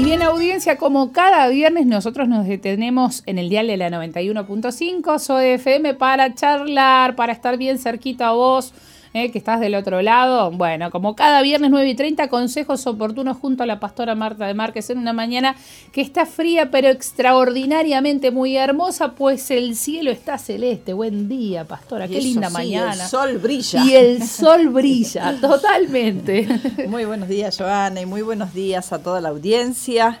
Y 0.00 0.04
bien, 0.04 0.22
audiencia, 0.22 0.78
como 0.78 1.12
cada 1.12 1.46
viernes 1.48 1.84
nosotros 1.84 2.26
nos 2.26 2.46
detenemos 2.46 3.22
en 3.26 3.36
el 3.36 3.50
dial 3.50 3.66
de 3.66 3.76
la 3.76 3.90
91.5 3.90 5.18
SOFM 5.18 5.92
para 5.92 6.34
charlar, 6.34 7.16
para 7.16 7.34
estar 7.34 7.58
bien 7.58 7.78
cerquita 7.78 8.28
a 8.28 8.32
vos, 8.32 8.72
eh, 9.12 9.32
que 9.32 9.38
estás 9.38 9.58
del 9.58 9.74
otro 9.74 10.02
lado. 10.02 10.50
Bueno, 10.52 10.90
como 10.90 11.16
cada 11.16 11.42
viernes 11.42 11.70
9 11.70 11.88
y 11.88 11.94
30, 11.94 12.28
consejos 12.28 12.86
oportunos 12.86 13.36
junto 13.38 13.64
a 13.64 13.66
la 13.66 13.80
pastora 13.80 14.14
Marta 14.14 14.46
de 14.46 14.54
Márquez 14.54 14.88
en 14.90 14.98
una 14.98 15.12
mañana 15.12 15.56
que 15.92 16.00
está 16.00 16.26
fría 16.26 16.70
pero 16.70 16.88
extraordinariamente 16.88 18.30
muy 18.30 18.56
hermosa, 18.56 19.12
pues 19.12 19.50
el 19.50 19.74
cielo 19.74 20.10
está 20.10 20.38
celeste. 20.38 20.92
Buen 20.92 21.28
día, 21.28 21.64
pastora, 21.64 22.06
qué 22.06 22.20
linda 22.20 22.50
mañana. 22.50 22.92
El 22.92 23.08
sol 23.08 23.38
brilla. 23.38 23.84
Y 23.84 23.94
el 23.94 24.22
sol 24.22 24.68
brilla, 24.68 25.36
totalmente. 25.40 26.46
Muy 26.88 27.04
buenos 27.04 27.28
días, 27.28 27.56
Joana, 27.58 28.00
y 28.00 28.06
muy 28.06 28.22
buenos 28.22 28.54
días 28.54 28.92
a 28.92 29.02
toda 29.02 29.20
la 29.20 29.30
audiencia. 29.30 30.20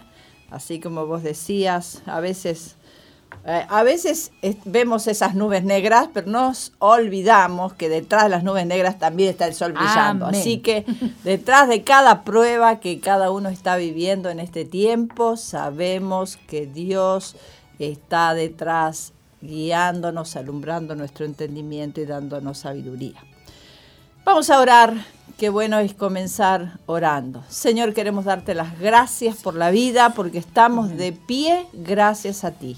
Así 0.50 0.80
como 0.80 1.06
vos 1.06 1.22
decías, 1.22 2.02
a 2.06 2.18
veces 2.18 2.74
eh, 3.44 3.64
a 3.68 3.82
veces 3.82 4.32
vemos 4.64 5.06
esas 5.06 5.34
nubes 5.34 5.64
negras, 5.64 6.08
pero 6.12 6.30
nos 6.30 6.72
olvidamos 6.78 7.72
que 7.72 7.88
detrás 7.88 8.24
de 8.24 8.28
las 8.28 8.44
nubes 8.44 8.66
negras 8.66 8.98
también 8.98 9.30
está 9.30 9.46
el 9.46 9.54
sol 9.54 9.72
brillando. 9.72 10.26
Así 10.26 10.58
que 10.58 10.84
detrás 11.24 11.68
de 11.68 11.82
cada 11.82 12.22
prueba 12.22 12.80
que 12.80 13.00
cada 13.00 13.30
uno 13.30 13.48
está 13.48 13.76
viviendo 13.76 14.28
en 14.28 14.40
este 14.40 14.64
tiempo, 14.64 15.36
sabemos 15.36 16.36
que 16.48 16.66
Dios 16.66 17.36
está 17.78 18.34
detrás 18.34 19.12
guiándonos, 19.40 20.36
alumbrando 20.36 20.94
nuestro 20.94 21.24
entendimiento 21.24 22.02
y 22.02 22.06
dándonos 22.06 22.58
sabiduría. 22.58 23.24
Vamos 24.24 24.50
a 24.50 24.60
orar. 24.60 24.94
Qué 25.38 25.48
bueno 25.48 25.78
es 25.78 25.94
comenzar 25.94 26.78
orando. 26.84 27.42
Señor, 27.48 27.94
queremos 27.94 28.26
darte 28.26 28.54
las 28.54 28.78
gracias 28.78 29.36
por 29.36 29.54
la 29.54 29.70
vida, 29.70 30.10
porque 30.10 30.36
estamos 30.36 30.94
de 30.94 31.12
pie 31.12 31.66
gracias 31.72 32.44
a 32.44 32.50
ti. 32.50 32.76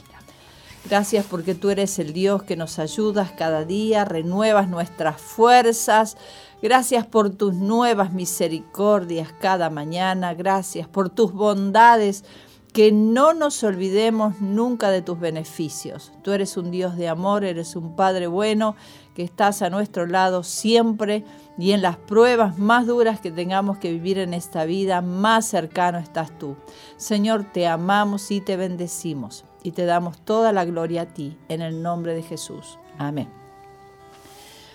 Gracias 0.85 1.25
porque 1.27 1.55
tú 1.55 1.71
eres 1.71 1.99
el 2.01 2.13
Dios 2.13 2.43
que 2.43 2.57
nos 2.57 2.79
ayudas 2.81 3.31
cada 3.33 3.65
día, 3.65 4.05
renuevas 4.05 4.69
nuestras 4.69 5.21
fuerzas. 5.21 6.17
Gracias 6.61 7.07
por 7.07 7.31
tus 7.31 7.55
nuevas 7.55 8.13
misericordias 8.13 9.33
cada 9.41 9.71
mañana. 9.71 10.35
Gracias 10.35 10.89
por 10.89 11.09
tus 11.09 11.33
bondades. 11.33 12.25
Que 12.73 12.91
no 12.91 13.35
nos 13.35 13.63
olvidemos 13.65 14.41
nunca 14.41 14.91
de 14.91 15.03
tus 15.03 15.21
beneficios. 15.21 16.11
Tú 16.23 16.33
eres 16.33 16.57
un 16.57 16.71
Dios 16.71 16.97
de 16.97 17.07
amor, 17.07 17.45
eres 17.45 17.77
un 17.77 17.95
Padre 17.95 18.27
bueno 18.27 18.77
que 19.15 19.23
estás 19.23 19.61
a 19.61 19.69
nuestro 19.69 20.07
lado 20.07 20.43
siempre 20.43 21.23
y 21.59 21.73
en 21.73 21.83
las 21.83 21.99
pruebas 21.99 22.59
más 22.59 22.87
duras 22.87 23.21
que 23.21 23.31
tengamos 23.31 23.77
que 23.77 23.93
vivir 23.93 24.17
en 24.17 24.33
esta 24.33 24.65
vida, 24.65 25.03
más 25.03 25.47
cercano 25.47 25.99
estás 25.99 26.37
tú. 26.39 26.57
Señor, 26.97 27.45
te 27.53 27.67
amamos 27.67 28.31
y 28.31 28.41
te 28.41 28.57
bendecimos 28.57 29.45
y 29.63 29.73
te 29.73 29.85
damos 29.85 30.19
toda 30.25 30.53
la 30.53 30.65
gloria 30.65 31.03
a 31.03 31.07
ti, 31.07 31.37
en 31.49 31.63
el 31.63 31.83
nombre 31.83 32.15
de 32.15 32.23
Jesús. 32.23 32.79
Amén. 32.99 33.29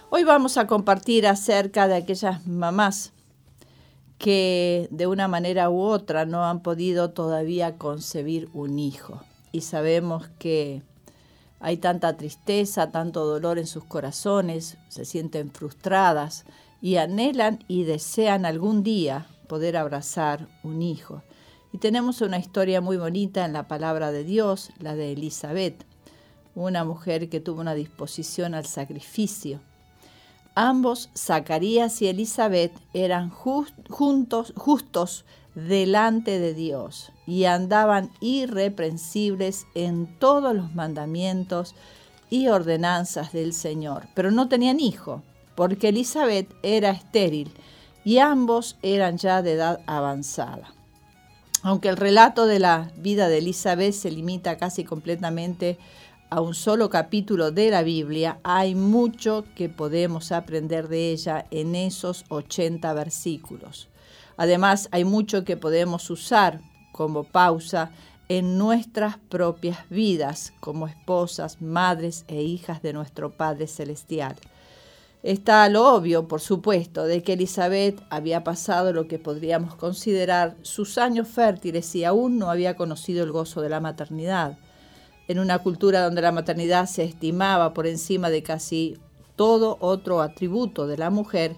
Hoy 0.09 0.23
vamos 0.23 0.57
a 0.57 0.67
compartir 0.67 1.27
acerca 1.27 1.87
de 1.87 1.95
aquellas 1.95 2.47
mamás 2.47 3.11
que 4.17 4.87
de 4.89 5.07
una 5.07 5.27
manera 5.27 5.69
u 5.69 5.81
otra 5.81 6.25
no 6.25 6.45
han 6.45 6.61
podido 6.61 7.11
todavía 7.11 7.77
concebir 7.77 8.49
un 8.53 8.79
hijo. 8.79 9.21
Y 9.51 9.61
sabemos 9.61 10.27
que 10.39 10.81
hay 11.59 11.77
tanta 11.77 12.17
tristeza, 12.17 12.91
tanto 12.91 13.25
dolor 13.25 13.59
en 13.59 13.67
sus 13.67 13.83
corazones, 13.83 14.77
se 14.89 15.05
sienten 15.05 15.51
frustradas 15.51 16.45
y 16.81 16.97
anhelan 16.97 17.63
y 17.67 17.83
desean 17.83 18.45
algún 18.45 18.83
día 18.83 19.27
poder 19.47 19.77
abrazar 19.77 20.47
un 20.63 20.81
hijo. 20.81 21.21
Y 21.77 21.79
tenemos 21.79 22.21
una 22.21 22.39
historia 22.39 22.81
muy 22.81 22.97
bonita 22.97 23.45
en 23.45 23.53
la 23.53 23.67
palabra 23.67 24.11
de 24.11 24.23
Dios, 24.23 24.71
la 24.79 24.95
de 24.95 25.11
Elizabeth, 25.11 25.85
una 26.55 26.83
mujer 26.83 27.29
que 27.29 27.39
tuvo 27.39 27.61
una 27.61 27.75
disposición 27.75 28.55
al 28.55 28.65
sacrificio. 28.65 29.59
Ambos, 30.55 31.11
Zacarías 31.15 32.01
y 32.01 32.07
Elizabeth, 32.07 32.71
eran 32.95 33.29
juntos, 33.29 34.53
justos 34.55 35.23
delante 35.53 36.39
de 36.39 36.55
Dios 36.55 37.11
y 37.27 37.43
andaban 37.43 38.09
irreprensibles 38.21 39.67
en 39.75 40.07
todos 40.17 40.55
los 40.55 40.73
mandamientos 40.73 41.75
y 42.31 42.47
ordenanzas 42.47 43.33
del 43.33 43.53
Señor, 43.53 44.07
pero 44.15 44.31
no 44.31 44.49
tenían 44.49 44.79
hijo, 44.79 45.21
porque 45.53 45.89
Elizabeth 45.89 46.51
era 46.63 46.89
estéril 46.89 47.51
y 48.03 48.17
ambos 48.17 48.77
eran 48.81 49.19
ya 49.19 49.43
de 49.43 49.51
edad 49.51 49.81
avanzada. 49.85 50.73
Aunque 51.63 51.89
el 51.89 51.97
relato 51.97 52.45
de 52.45 52.59
la 52.59 52.91
vida 52.97 53.27
de 53.27 53.39
Elizabeth 53.39 53.93
se 53.93 54.11
limita 54.11 54.57
casi 54.57 54.83
completamente 54.83 55.77
a 56.29 56.41
un 56.41 56.53
solo 56.53 56.89
capítulo 56.89 57.51
de 57.51 57.71
la 57.71 57.83
Biblia, 57.83 58.39
hay 58.43 58.75
mucho 58.75 59.45
que 59.55 59.69
podemos 59.69 60.31
aprender 60.31 60.87
de 60.87 61.11
ella 61.11 61.45
en 61.51 61.75
esos 61.75 62.25
80 62.29 62.93
versículos. 62.93 63.87
Además, 64.35 64.89
hay 64.91 65.03
mucho 65.03 65.43
que 65.43 65.57
podemos 65.57 66.09
usar 66.09 66.59
como 66.91 67.23
pausa 67.23 67.91
en 68.29 68.57
nuestras 68.57 69.17
propias 69.17 69.89
vidas 69.89 70.53
como 70.59 70.87
esposas, 70.87 71.61
madres 71.61 72.25
e 72.27 72.41
hijas 72.41 72.81
de 72.81 72.93
nuestro 72.93 73.31
Padre 73.31 73.67
Celestial. 73.67 74.35
Está 75.27 75.67
lo 75.67 75.93
obvio, 75.93 76.25
por 76.29 76.39
supuesto, 76.39 77.03
de 77.03 77.21
que 77.21 77.33
Elizabeth 77.33 78.01
había 78.09 78.45
pasado 78.45 78.93
lo 78.93 79.09
que 79.09 79.19
podríamos 79.19 79.75
considerar 79.75 80.55
sus 80.61 80.97
años 80.97 81.27
fértiles 81.27 81.93
y 81.95 82.05
aún 82.05 82.39
no 82.39 82.49
había 82.49 82.77
conocido 82.77 83.25
el 83.25 83.33
gozo 83.33 83.59
de 83.59 83.67
la 83.67 83.81
maternidad. 83.81 84.57
En 85.27 85.39
una 85.39 85.59
cultura 85.59 86.01
donde 86.01 86.21
la 86.21 86.31
maternidad 86.31 86.85
se 86.85 87.03
estimaba 87.03 87.73
por 87.73 87.87
encima 87.87 88.29
de 88.29 88.41
casi 88.41 88.99
todo 89.35 89.75
otro 89.81 90.21
atributo 90.21 90.87
de 90.87 90.95
la 90.95 91.09
mujer, 91.09 91.57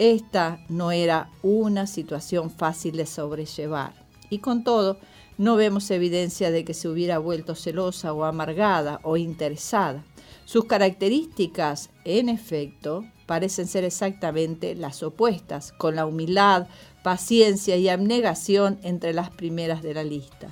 esta 0.00 0.58
no 0.68 0.90
era 0.90 1.30
una 1.44 1.86
situación 1.86 2.50
fácil 2.50 2.96
de 2.96 3.06
sobrellevar. 3.06 3.92
Y 4.28 4.38
con 4.38 4.64
todo, 4.64 4.98
no 5.38 5.54
vemos 5.54 5.88
evidencia 5.92 6.50
de 6.50 6.64
que 6.64 6.74
se 6.74 6.88
hubiera 6.88 7.18
vuelto 7.18 7.54
celosa 7.54 8.12
o 8.12 8.24
amargada 8.24 8.98
o 9.04 9.16
interesada. 9.16 10.02
Sus 10.44 10.66
características, 10.66 11.90
en 12.04 12.28
efecto, 12.28 13.04
parecen 13.26 13.66
ser 13.66 13.84
exactamente 13.84 14.74
las 14.74 15.02
opuestas, 15.02 15.72
con 15.72 15.96
la 15.96 16.06
humildad, 16.06 16.66
paciencia 17.02 17.76
y 17.76 17.88
abnegación 17.88 18.78
entre 18.82 19.12
las 19.12 19.30
primeras 19.30 19.82
de 19.82 19.94
la 19.94 20.04
lista. 20.04 20.50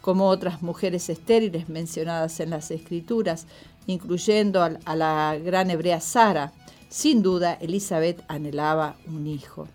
Como 0.00 0.28
otras 0.28 0.62
mujeres 0.62 1.08
estériles 1.08 1.68
mencionadas 1.68 2.40
en 2.40 2.50
las 2.50 2.70
escrituras, 2.70 3.46
incluyendo 3.86 4.62
a 4.62 4.96
la 4.96 5.38
gran 5.42 5.70
hebrea 5.70 6.00
Sara, 6.00 6.52
sin 6.88 7.22
duda 7.22 7.54
Elizabeth 7.54 8.22
anhelaba 8.28 8.96
un 9.06 9.26
hijo. 9.26 9.68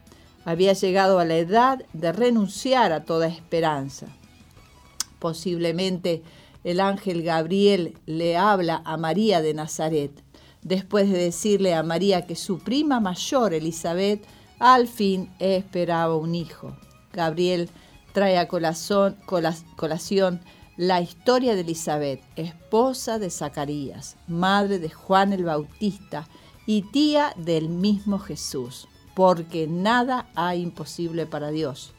Había 0.45 0.73
llegado 0.73 1.19
a 1.19 1.25
la 1.25 1.35
edad 1.35 1.85
de 1.93 2.11
renunciar 2.11 2.91
a 2.91 3.03
toda 3.03 3.27
esperanza. 3.27 4.07
Posiblemente 5.19 6.23
el 6.63 6.79
ángel 6.79 7.23
Gabriel 7.23 7.97
le 8.05 8.37
habla 8.37 8.81
a 8.85 8.97
María 8.97 9.41
de 9.41 9.53
Nazaret, 9.53 10.23
después 10.61 11.09
de 11.09 11.17
decirle 11.17 11.73
a 11.73 11.83
María 11.83 12.25
que 12.25 12.35
su 12.35 12.59
prima 12.59 12.99
mayor, 12.99 13.53
Elizabeth, 13.53 14.25
al 14.59 14.87
fin 14.87 15.31
esperaba 15.39 16.15
un 16.15 16.35
hijo. 16.35 16.75
Gabriel 17.13 17.69
trae 18.13 18.37
a 18.37 18.47
colación, 18.47 19.15
la 20.77 21.01
historia 21.01 21.55
de 21.55 21.61
Elizabeth, 21.61 22.21
esposa 22.35 23.19
de 23.19 23.29
Zacarías, 23.29 24.17
madre 24.27 24.79
de 24.79 24.89
Juan 24.89 25.33
el 25.33 25.43
Bautista 25.43 26.27
y 26.65 26.83
tía 26.83 27.33
del 27.37 27.69
mismo 27.69 28.19
Jesús. 28.19 28.87
porque 29.15 29.67
nada 29.67 30.29
hay 30.33 30.61
imposible 30.61 31.25
para 31.25 31.49
Dios. 31.51 31.93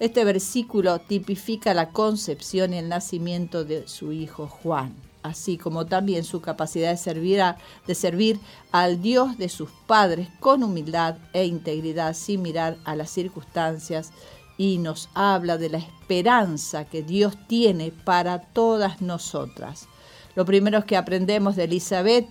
Este 0.00 0.24
versículo 0.24 0.98
tipifica 0.98 1.74
la 1.74 1.90
concepción 1.90 2.72
y 2.72 2.78
el 2.78 2.88
nacimiento 2.88 3.64
de 3.64 3.86
su 3.86 4.12
hijo 4.12 4.46
Juan, 4.46 4.94
así 5.22 5.58
como 5.58 5.84
también 5.84 6.24
su 6.24 6.40
capacidad 6.40 6.90
de 6.90 6.96
servir, 6.96 7.42
de 7.86 7.94
servir 7.94 8.40
al 8.72 9.02
Dios 9.02 9.36
de 9.36 9.50
sus 9.50 9.68
padres 9.86 10.28
con 10.40 10.62
humildad 10.62 11.16
e 11.34 11.44
integridad 11.44 12.14
sin 12.14 12.40
mirar 12.40 12.78
a 12.84 12.96
las 12.96 13.10
circunstancias 13.10 14.12
y 14.56 14.78
nos 14.78 15.10
habla 15.12 15.58
de 15.58 15.68
la 15.68 15.78
esperanza 15.78 16.86
que 16.86 17.02
Dios 17.02 17.34
tiene 17.46 17.92
para 17.92 18.40
todas 18.40 19.02
nosotras. 19.02 19.86
Lo 20.34 20.46
primero 20.46 20.86
que 20.86 20.96
aprendemos 20.96 21.56
de 21.56 21.64
Elizabeth 21.64 22.26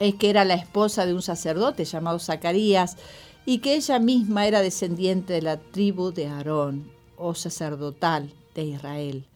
es 0.00 0.14
que 0.14 0.30
era 0.30 0.44
la 0.44 0.54
esposa 0.54 1.06
de 1.06 1.14
un 1.14 1.22
sacerdote 1.22 1.84
llamado 1.84 2.18
Zacarías 2.18 2.96
y 3.46 3.58
que 3.58 3.74
ella 3.74 3.98
misma 3.98 4.46
era 4.46 4.62
descendiente 4.62 5.34
de 5.34 5.42
la 5.42 5.58
tribu 5.58 6.10
de 6.12 6.26
Aarón 6.26 6.90
o 7.16 7.34
sacerdotal 7.34 8.32
de 8.54 8.64
Israel. 8.64 9.26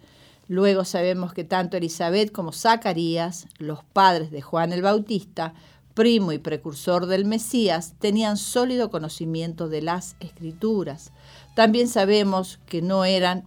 Luego 0.49 0.85
sabemos 0.85 1.33
que 1.33 1.45
tanto 1.45 1.77
Elizabeth 1.77 2.33
como 2.33 2.53
Zacarías, 2.53 3.47
los 3.59 3.85
padres 3.85 4.31
de 4.31 4.43
Juan 4.43 4.73
el 4.73 4.83
Bautista, 4.83 5.55
primo 5.93 6.33
y 6.33 6.39
precursor 6.39 7.07
del 7.07 7.25
Mesías, 7.25 7.95
tenían 7.99 8.37
sólido 8.37 8.91
conocimiento 8.91 9.69
de 9.69 9.83
las 9.83 10.17
escrituras. 10.21 11.13
También 11.55 11.89
sabemos 11.89 12.59
que 12.67 12.83
no 12.83 13.05
eran 13.05 13.45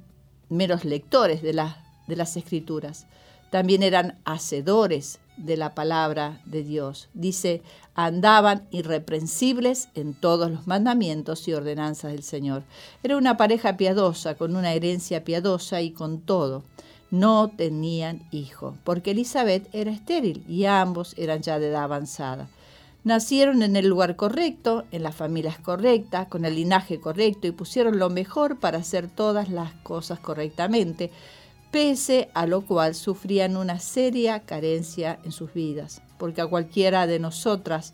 meros 0.50 0.86
lectores 0.86 1.42
de, 1.42 1.54
de 2.08 2.16
las 2.16 2.38
escrituras, 2.38 3.08
también 3.52 3.84
eran 3.84 4.20
hacedores 4.24 5.20
de 5.38 5.58
la 5.58 5.74
palabra 5.74 6.42
de 6.46 6.64
Dios. 6.64 7.10
Dice, 7.14 7.62
andaban 7.96 8.68
irreprensibles 8.72 9.90
en 9.96 10.14
todos 10.14 10.52
los 10.52 10.68
mandamientos 10.68 11.48
y 11.48 11.54
ordenanzas 11.54 12.12
del 12.12 12.24
Señor. 12.24 12.64
Era 13.04 13.18
una 13.18 13.38
pareja 13.38 13.78
piadosa, 13.78 14.36
con 14.36 14.56
una 14.56 14.74
herencia 14.74 15.24
piadosa 15.24 15.82
y 15.82 15.92
con 15.92 16.22
todo. 16.22 16.64
No 17.10 17.52
tenían 17.56 18.28
hijo, 18.32 18.76
porque 18.84 19.12
Elizabeth 19.12 19.74
era 19.74 19.92
estéril 19.92 20.44
y 20.48 20.66
ambos 20.66 21.14
eran 21.18 21.42
ya 21.42 21.58
de 21.60 21.70
edad 21.70 21.84
avanzada. 21.84 22.50
Nacieron 23.04 23.64
en 23.64 23.78
el 23.78 23.88
lugar 23.88 24.18
correcto, 24.18 24.84
en 24.92 25.04
las 25.04 25.16
familias 25.16 25.58
correctas, 25.60 26.28
con 26.28 26.44
el 26.44 26.56
linaje 26.56 27.00
correcto 27.00 27.48
y 27.48 27.52
pusieron 27.52 28.00
lo 28.00 28.10
mejor 28.10 28.60
para 28.60 28.80
hacer 28.80 29.08
todas 29.08 29.48
las 29.48 29.72
cosas 29.76 30.20
correctamente 30.20 31.12
pese 31.72 32.30
a 32.34 32.46
lo 32.46 32.62
cual 32.62 32.96
sufrían 32.96 33.58
una 33.58 33.80
seria 33.80 34.42
carencia 34.42 35.20
en 35.24 35.32
sus 35.32 35.54
vidas, 35.54 36.02
porque 36.18 36.42
a 36.42 36.48
cualquiera 36.48 37.08
de 37.08 37.20
nosotras 37.20 37.94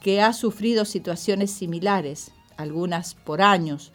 que 0.00 0.20
ha 0.20 0.32
sufrido 0.32 0.84
situaciones 0.84 1.50
similares, 1.50 2.30
algunas 2.56 3.14
por 3.14 3.42
años, 3.42 3.92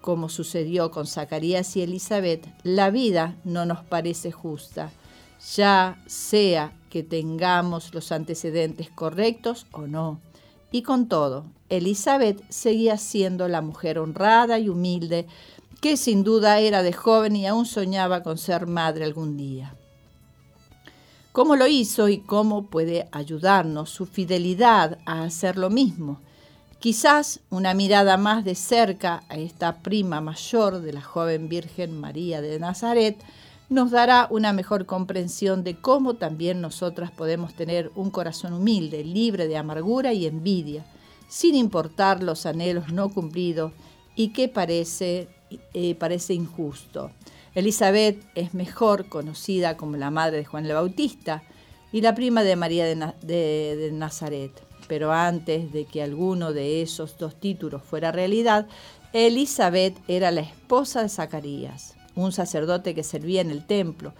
como 0.00 0.28
sucedió 0.28 0.90
con 0.90 1.06
Zacarías 1.06 1.76
y 1.76 1.82
Elizabeth, 1.82 2.48
la 2.62 2.90
vida 2.90 3.36
no 3.44 3.66
nos 3.66 3.84
parece 3.84 4.32
justa, 4.32 4.90
ya 5.54 6.02
sea 6.06 6.72
que 6.88 7.02
tengamos 7.02 7.94
los 7.94 8.10
antecedentes 8.12 8.90
correctos 8.90 9.66
o 9.72 9.86
no. 9.86 10.20
Y 10.72 10.82
con 10.82 11.08
todo, 11.08 11.44
Elizabeth 11.68 12.42
seguía 12.48 12.96
siendo 12.96 13.48
la 13.48 13.60
mujer 13.60 13.98
honrada 13.98 14.58
y 14.58 14.68
humilde 14.68 15.26
que 15.80 15.96
sin 15.96 16.24
duda 16.24 16.60
era 16.60 16.82
de 16.82 16.92
joven 16.92 17.36
y 17.36 17.46
aún 17.46 17.66
soñaba 17.66 18.22
con 18.22 18.38
ser 18.38 18.66
madre 18.66 19.04
algún 19.04 19.36
día. 19.36 19.74
¿Cómo 21.32 21.56
lo 21.56 21.66
hizo 21.66 22.08
y 22.08 22.18
cómo 22.18 22.66
puede 22.66 23.08
ayudarnos 23.12 23.88
su 23.90 24.06
fidelidad 24.06 24.98
a 25.06 25.22
hacer 25.22 25.56
lo 25.56 25.70
mismo? 25.70 26.20
Quizás 26.80 27.40
una 27.50 27.72
mirada 27.72 28.16
más 28.16 28.44
de 28.44 28.54
cerca 28.54 29.22
a 29.28 29.36
esta 29.36 29.82
prima 29.82 30.20
mayor 30.20 30.80
de 30.80 30.92
la 30.92 31.02
joven 31.02 31.48
Virgen 31.48 32.00
María 32.00 32.40
de 32.40 32.58
Nazaret 32.58 33.22
nos 33.68 33.92
dará 33.92 34.26
una 34.30 34.52
mejor 34.52 34.86
comprensión 34.86 35.62
de 35.62 35.80
cómo 35.80 36.14
también 36.14 36.60
nosotras 36.60 37.12
podemos 37.12 37.54
tener 37.54 37.92
un 37.94 38.10
corazón 38.10 38.52
humilde, 38.52 39.04
libre 39.04 39.46
de 39.46 39.56
amargura 39.56 40.12
y 40.12 40.26
envidia, 40.26 40.84
sin 41.28 41.54
importar 41.54 42.22
los 42.22 42.46
anhelos 42.46 42.92
no 42.92 43.10
cumplidos 43.10 43.72
y 44.16 44.32
que 44.32 44.48
parece 44.48 45.28
eh, 45.74 45.94
parece 45.94 46.34
injusto. 46.34 47.10
Elizabeth 47.54 48.22
es 48.34 48.54
mejor 48.54 49.08
conocida 49.08 49.76
como 49.76 49.96
la 49.96 50.10
madre 50.10 50.38
de 50.38 50.44
Juan 50.44 50.66
el 50.66 50.74
Bautista 50.74 51.42
y 51.92 52.00
la 52.00 52.14
prima 52.14 52.42
de 52.42 52.56
María 52.56 52.84
de, 52.86 53.90
Nazaret. 53.92 54.52
Pero 54.86 55.12
antes 55.12 55.72
de 55.72 55.84
que 55.84 56.02
alguno 56.02 56.52
de 56.52 56.82
esos 56.82 57.18
dos 57.18 57.38
títulos 57.38 57.82
fuera 57.82 58.12
realidad, 58.12 58.66
Elizabeth 59.12 59.96
era 60.08 60.30
la 60.30 60.40
esposa 60.42 61.02
de 61.02 61.08
Zacarías, 61.08 61.96
un 62.14 62.32
sacerdote 62.32 62.94
que 62.94 63.02
servía 63.02 63.40
en 63.40 63.50
el 63.50 63.66
templo. 63.66 64.12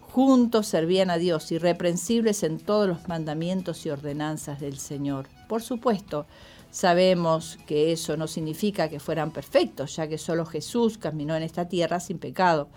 Juntos 0.00 0.66
servían 0.66 1.10
a 1.10 1.18
Dios, 1.18 1.52
irreprensibles 1.52 2.42
en 2.42 2.58
todos 2.58 2.88
los 2.88 3.08
mandamientos 3.08 3.84
y 3.84 3.90
ordenanzas 3.90 4.60
del 4.60 4.78
Señor. 4.78 5.28
Por 5.48 5.62
supuesto, 5.62 6.26
Sabemos 6.70 7.58
que 7.66 7.92
eso 7.92 8.16
no 8.16 8.26
significa 8.26 8.88
que 8.88 9.00
fueran 9.00 9.30
perfectos, 9.30 9.96
ya 9.96 10.06
que 10.06 10.18
solo 10.18 10.44
Jesús 10.44 10.98
caminó 10.98 11.34
en 11.34 11.42
esta 11.42 11.68
tierra 11.68 11.98
sin 11.98 12.18
pecado, 12.18 12.68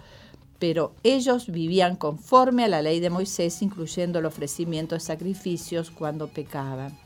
pero 0.59 0.93
ellos 1.03 1.47
vivían 1.47 1.95
conforme 1.95 2.63
a 2.63 2.67
la 2.67 2.81
ley 2.81 2.99
de 2.99 3.09
Moisés, 3.09 3.61
incluyendo 3.61 4.19
el 4.19 4.25
ofrecimiento 4.25 4.95
de 4.95 5.01
sacrificios 5.01 5.91
cuando 5.91 6.27
pecaban. 6.27 6.97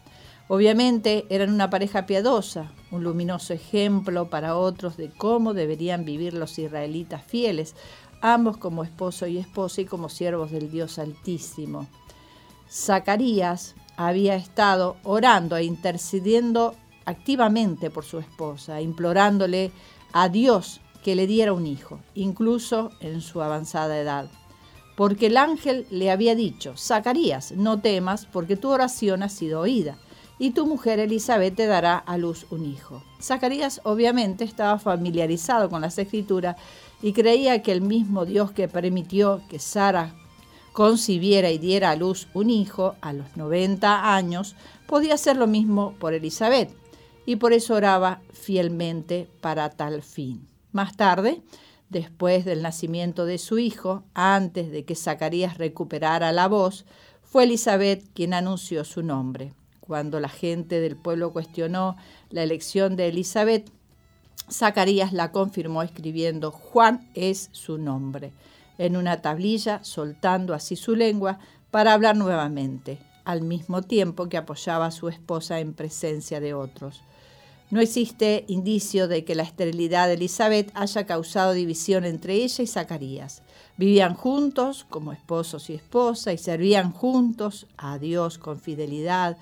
Obviamente 0.47 1.25
eran 1.29 1.51
una 1.51 1.71
pareja 1.71 2.05
piadosa, 2.05 2.71
un 2.91 3.03
luminoso 3.03 3.53
ejemplo 3.53 4.29
para 4.29 4.55
otros 4.55 4.95
de 4.95 5.09
cómo 5.09 5.55
deberían 5.55 6.05
vivir 6.05 6.35
los 6.35 6.59
israelitas 6.59 7.23
fieles, 7.23 7.75
ambos 8.21 8.57
como 8.57 8.83
esposo 8.83 9.25
y 9.25 9.39
esposa 9.39 9.81
y 9.81 9.85
como 9.85 10.09
siervos 10.09 10.51
del 10.51 10.69
Dios 10.69 10.99
Altísimo. 10.99 11.87
Zacarías 12.69 13.73
había 13.97 14.35
estado 14.35 14.97
orando 15.03 15.57
e 15.57 15.63
intercediendo 15.63 16.75
activamente 17.05 17.89
por 17.89 18.03
su 18.03 18.19
esposa, 18.19 18.81
implorándole 18.81 19.71
a 20.11 20.29
Dios 20.29 20.81
que 21.03 21.15
le 21.15 21.27
diera 21.27 21.53
un 21.53 21.67
hijo, 21.67 21.99
incluso 22.15 22.91
en 22.99 23.21
su 23.21 23.41
avanzada 23.41 23.99
edad. 23.99 24.27
Porque 24.95 25.27
el 25.27 25.37
ángel 25.37 25.85
le 25.91 26.09
había 26.09 26.35
dicho, 26.35 26.75
Zacarías, 26.77 27.51
no 27.51 27.79
temas, 27.79 28.25
porque 28.25 28.55
tu 28.55 28.69
oración 28.69 29.21
ha 29.21 29.29
sido 29.29 29.59
oída, 29.59 29.97
y 30.39 30.51
tu 30.51 30.65
mujer 30.65 30.99
Elizabeth 30.99 31.55
te 31.55 31.65
dará 31.65 31.97
a 31.97 32.17
luz 32.17 32.45
un 32.49 32.65
hijo. 32.65 33.03
Zacarías 33.21 33.81
obviamente 33.83 34.43
estaba 34.43 34.79
familiarizado 34.79 35.69
con 35.69 35.81
las 35.81 35.97
escrituras 35.97 36.57
y 37.01 37.13
creía 37.13 37.61
que 37.61 37.71
el 37.71 37.81
mismo 37.81 38.25
Dios 38.25 38.51
que 38.51 38.67
permitió 38.67 39.41
que 39.49 39.59
Sara 39.59 40.13
concibiera 40.75 41.51
y 41.51 41.57
diera 41.57 41.91
a 41.91 41.95
luz 41.95 42.27
un 42.33 42.49
hijo 42.49 42.97
a 42.99 43.13
los 43.13 43.37
90 43.37 44.13
años, 44.13 44.57
podía 44.87 45.13
hacer 45.13 45.37
lo 45.37 45.47
mismo 45.47 45.95
por 45.99 46.13
Elizabeth, 46.13 46.69
y 47.25 47.37
por 47.37 47.53
eso 47.53 47.75
oraba 47.75 48.19
fielmente 48.33 49.29
para 49.39 49.69
tal 49.69 50.03
fin. 50.03 50.45
Más 50.73 50.97
tarde, 50.97 51.41
después 51.89 52.43
del 52.43 52.61
nacimiento 52.61 53.25
de 53.25 53.37
su 53.37 53.57
hijo, 53.57 54.03
antes 54.13 54.69
de 54.69 54.83
que 54.83 54.95
Zacarías 54.95 55.57
recuperara 55.57 56.33
la 56.33 56.49
voz, 56.49 56.83
fue 57.23 57.45
Elizabeth 57.45 58.03
quien 58.13 58.33
anunció 58.33 58.83
su 58.83 59.01
nombre. 59.01 59.53
Cuando 59.79 60.19
la 60.19 60.27
gente 60.29 60.81
del 60.81 60.97
pueblo 60.97 61.31
cuestionó 61.31 61.95
la 62.29 62.43
elección 62.43 62.97
de 62.97 63.07
Elizabeth, 63.07 63.71
Zacarías 64.51 65.13
la 65.13 65.31
confirmó 65.31 65.83
escribiendo 65.83 66.51
Juan 66.51 67.09
es 67.13 67.47
su 67.53 67.77
nombre 67.77 68.33
en 68.77 68.97
una 68.97 69.21
tablilla, 69.21 69.83
soltando 69.83 70.53
así 70.53 70.75
su 70.75 70.95
lengua 70.95 71.39
para 71.71 71.93
hablar 71.93 72.15
nuevamente, 72.15 72.99
al 73.23 73.41
mismo 73.41 73.81
tiempo 73.81 74.29
que 74.29 74.37
apoyaba 74.37 74.87
a 74.87 74.91
su 74.91 75.09
esposa 75.09 75.59
en 75.59 75.73
presencia 75.73 76.39
de 76.39 76.53
otros. 76.53 77.01
No 77.71 77.81
existe 77.81 78.45
indicio 78.47 79.07
de 79.07 79.25
que 79.25 79.33
la 79.33 79.43
esterilidad 79.43 80.07
de 80.07 80.13
Elizabeth 80.13 80.71
haya 80.75 81.05
causado 81.07 81.53
división 81.53 82.05
entre 82.05 82.35
ella 82.35 82.63
y 82.63 82.67
Zacarías. 82.67 83.41
Vivían 83.75 84.13
juntos 84.13 84.85
como 84.87 85.11
esposos 85.11 85.69
y 85.71 85.73
esposa 85.73 86.31
y 86.31 86.37
servían 86.37 86.91
juntos 86.91 87.65
a 87.75 87.97
Dios 87.97 88.37
con 88.37 88.59
fidelidad. 88.59 89.37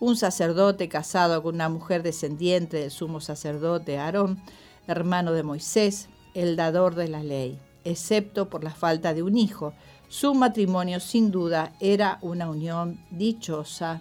Un 0.00 0.16
sacerdote 0.16 0.88
casado 0.88 1.42
con 1.42 1.54
una 1.54 1.68
mujer 1.68 2.02
descendiente 2.02 2.78
del 2.78 2.90
sumo 2.90 3.20
sacerdote 3.20 3.98
Aarón, 3.98 4.42
hermano 4.88 5.32
de 5.32 5.44
Moisés, 5.44 6.08
el 6.34 6.56
dador 6.56 6.96
de 6.96 7.08
la 7.08 7.22
ley 7.22 7.60
excepto 7.90 8.48
por 8.48 8.64
la 8.64 8.70
falta 8.70 9.14
de 9.14 9.22
un 9.22 9.36
hijo. 9.36 9.72
Su 10.08 10.34
matrimonio 10.34 11.00
sin 11.00 11.30
duda 11.30 11.72
era 11.80 12.18
una 12.22 12.48
unión 12.48 12.98
dichosa 13.10 14.00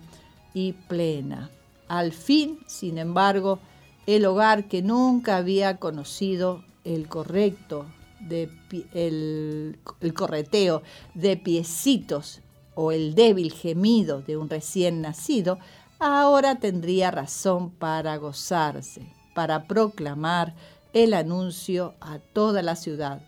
y 0.54 0.74
plena. 0.74 1.50
Al 1.88 2.12
fin, 2.12 2.60
sin 2.68 2.98
embargo, 2.98 3.60
el 4.06 4.26
hogar 4.26 4.68
que 4.68 4.82
nunca 4.82 5.38
había 5.38 5.78
conocido 5.78 6.64
el 6.84 7.08
correcto 7.08 7.86
de, 8.20 8.50
el, 8.94 9.80
el 10.02 10.14
correteo 10.14 10.82
de 11.14 11.38
piecitos 11.38 12.42
o 12.76 12.92
el 12.92 13.16
débil 13.16 13.52
gemido 13.52 14.22
de 14.22 14.38
un 14.38 14.50
recién 14.50 15.02
nacido, 15.02 15.60
ahora 16.00 16.56
tendría 16.60 17.12
razón 17.12 17.70
para 17.70 18.18
gozarse. 18.18 19.14
para 19.34 19.68
proclamar 19.68 20.56
el 20.94 21.14
anuncio 21.14 21.94
a 22.02 22.18
toda 22.18 22.64
la 22.64 22.76
ciudad. 22.76 23.22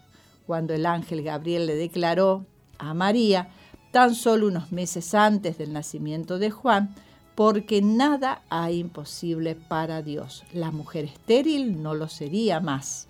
Cuando 0.50 0.74
el 0.74 0.88
ángel 0.88 1.22
Gabriel 1.22 1.68
le 1.68 1.76
declaró 1.76 2.44
a 2.80 2.96
María, 2.96 3.50
tan 3.92 4.16
solo 4.16 4.48
unos 4.48 4.72
meses 4.72 5.14
antes 5.14 5.60
del 5.60 5.74
nacimiento 5.74 6.40
de 6.40 6.50
Juan, 6.50 6.96
porque 7.36 7.84
nada 7.84 8.42
hay 8.50 8.80
imposible 8.80 9.54
para 9.54 10.02
Dios. 10.02 10.44
La 10.52 10.72
mujer 10.72 11.06
estéril 11.06 11.84
no 11.84 11.94
lo 11.94 12.08
sería 12.08 12.60
más. 12.62 13.10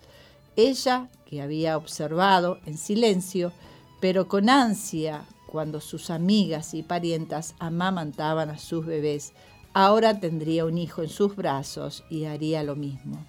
Ella, 0.57 1.07
que 1.25 1.41
había 1.41 1.77
observado 1.77 2.59
en 2.65 2.77
silencio, 2.77 3.53
pero 4.01 4.27
con 4.27 4.49
ansia 4.49 5.23
cuando 5.47 5.79
sus 5.79 6.09
amigas 6.09 6.73
y 6.73 6.83
parientas 6.83 7.55
amamantaban 7.57 8.49
a 8.49 8.57
sus 8.57 8.85
bebés, 8.85 9.31
ahora 9.73 10.19
tendría 10.19 10.65
un 10.65 10.77
hijo 10.77 11.03
en 11.03 11.09
sus 11.09 11.37
brazos 11.37 12.03
y 12.09 12.25
haría 12.25 12.63
lo 12.63 12.75
mismo. 12.75 13.25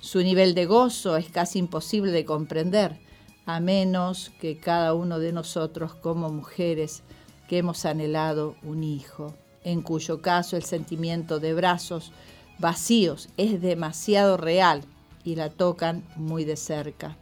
Su 0.00 0.18
nivel 0.18 0.56
de 0.56 0.66
gozo 0.66 1.16
es 1.16 1.28
casi 1.28 1.60
imposible 1.60 2.10
de 2.10 2.24
comprender, 2.24 3.03
a 3.46 3.60
menos 3.60 4.32
que 4.40 4.58
cada 4.58 4.94
uno 4.94 5.18
de 5.18 5.32
nosotros 5.32 5.94
como 5.94 6.30
mujeres 6.30 7.02
que 7.48 7.58
hemos 7.58 7.84
anhelado 7.84 8.56
un 8.62 8.84
hijo, 8.84 9.34
en 9.62 9.82
cuyo 9.82 10.22
caso 10.22 10.56
el 10.56 10.64
sentimiento 10.64 11.40
de 11.40 11.54
brazos 11.54 12.12
vacíos 12.58 13.28
es 13.36 13.60
demasiado 13.60 14.36
real 14.36 14.82
y 15.24 15.36
la 15.36 15.50
tocan 15.50 16.04
muy 16.16 16.44
de 16.44 16.56
cerca. 16.56 17.16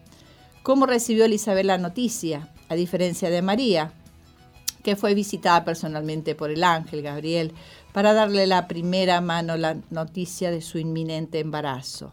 ¿Cómo 0.62 0.86
recibió 0.86 1.24
Elizabeth 1.24 1.66
la 1.66 1.78
noticia? 1.78 2.48
A 2.68 2.74
diferencia 2.74 3.30
de 3.30 3.42
María, 3.42 3.92
que 4.82 4.96
fue 4.96 5.14
visitada 5.14 5.64
personalmente 5.64 6.34
por 6.34 6.50
el 6.50 6.64
ángel 6.64 7.02
Gabriel 7.02 7.52
para 7.92 8.12
darle 8.12 8.46
la 8.46 8.68
primera 8.68 9.20
mano 9.20 9.56
la 9.56 9.76
noticia 9.90 10.50
de 10.50 10.60
su 10.60 10.78
inminente 10.78 11.40
embarazo. 11.40 12.12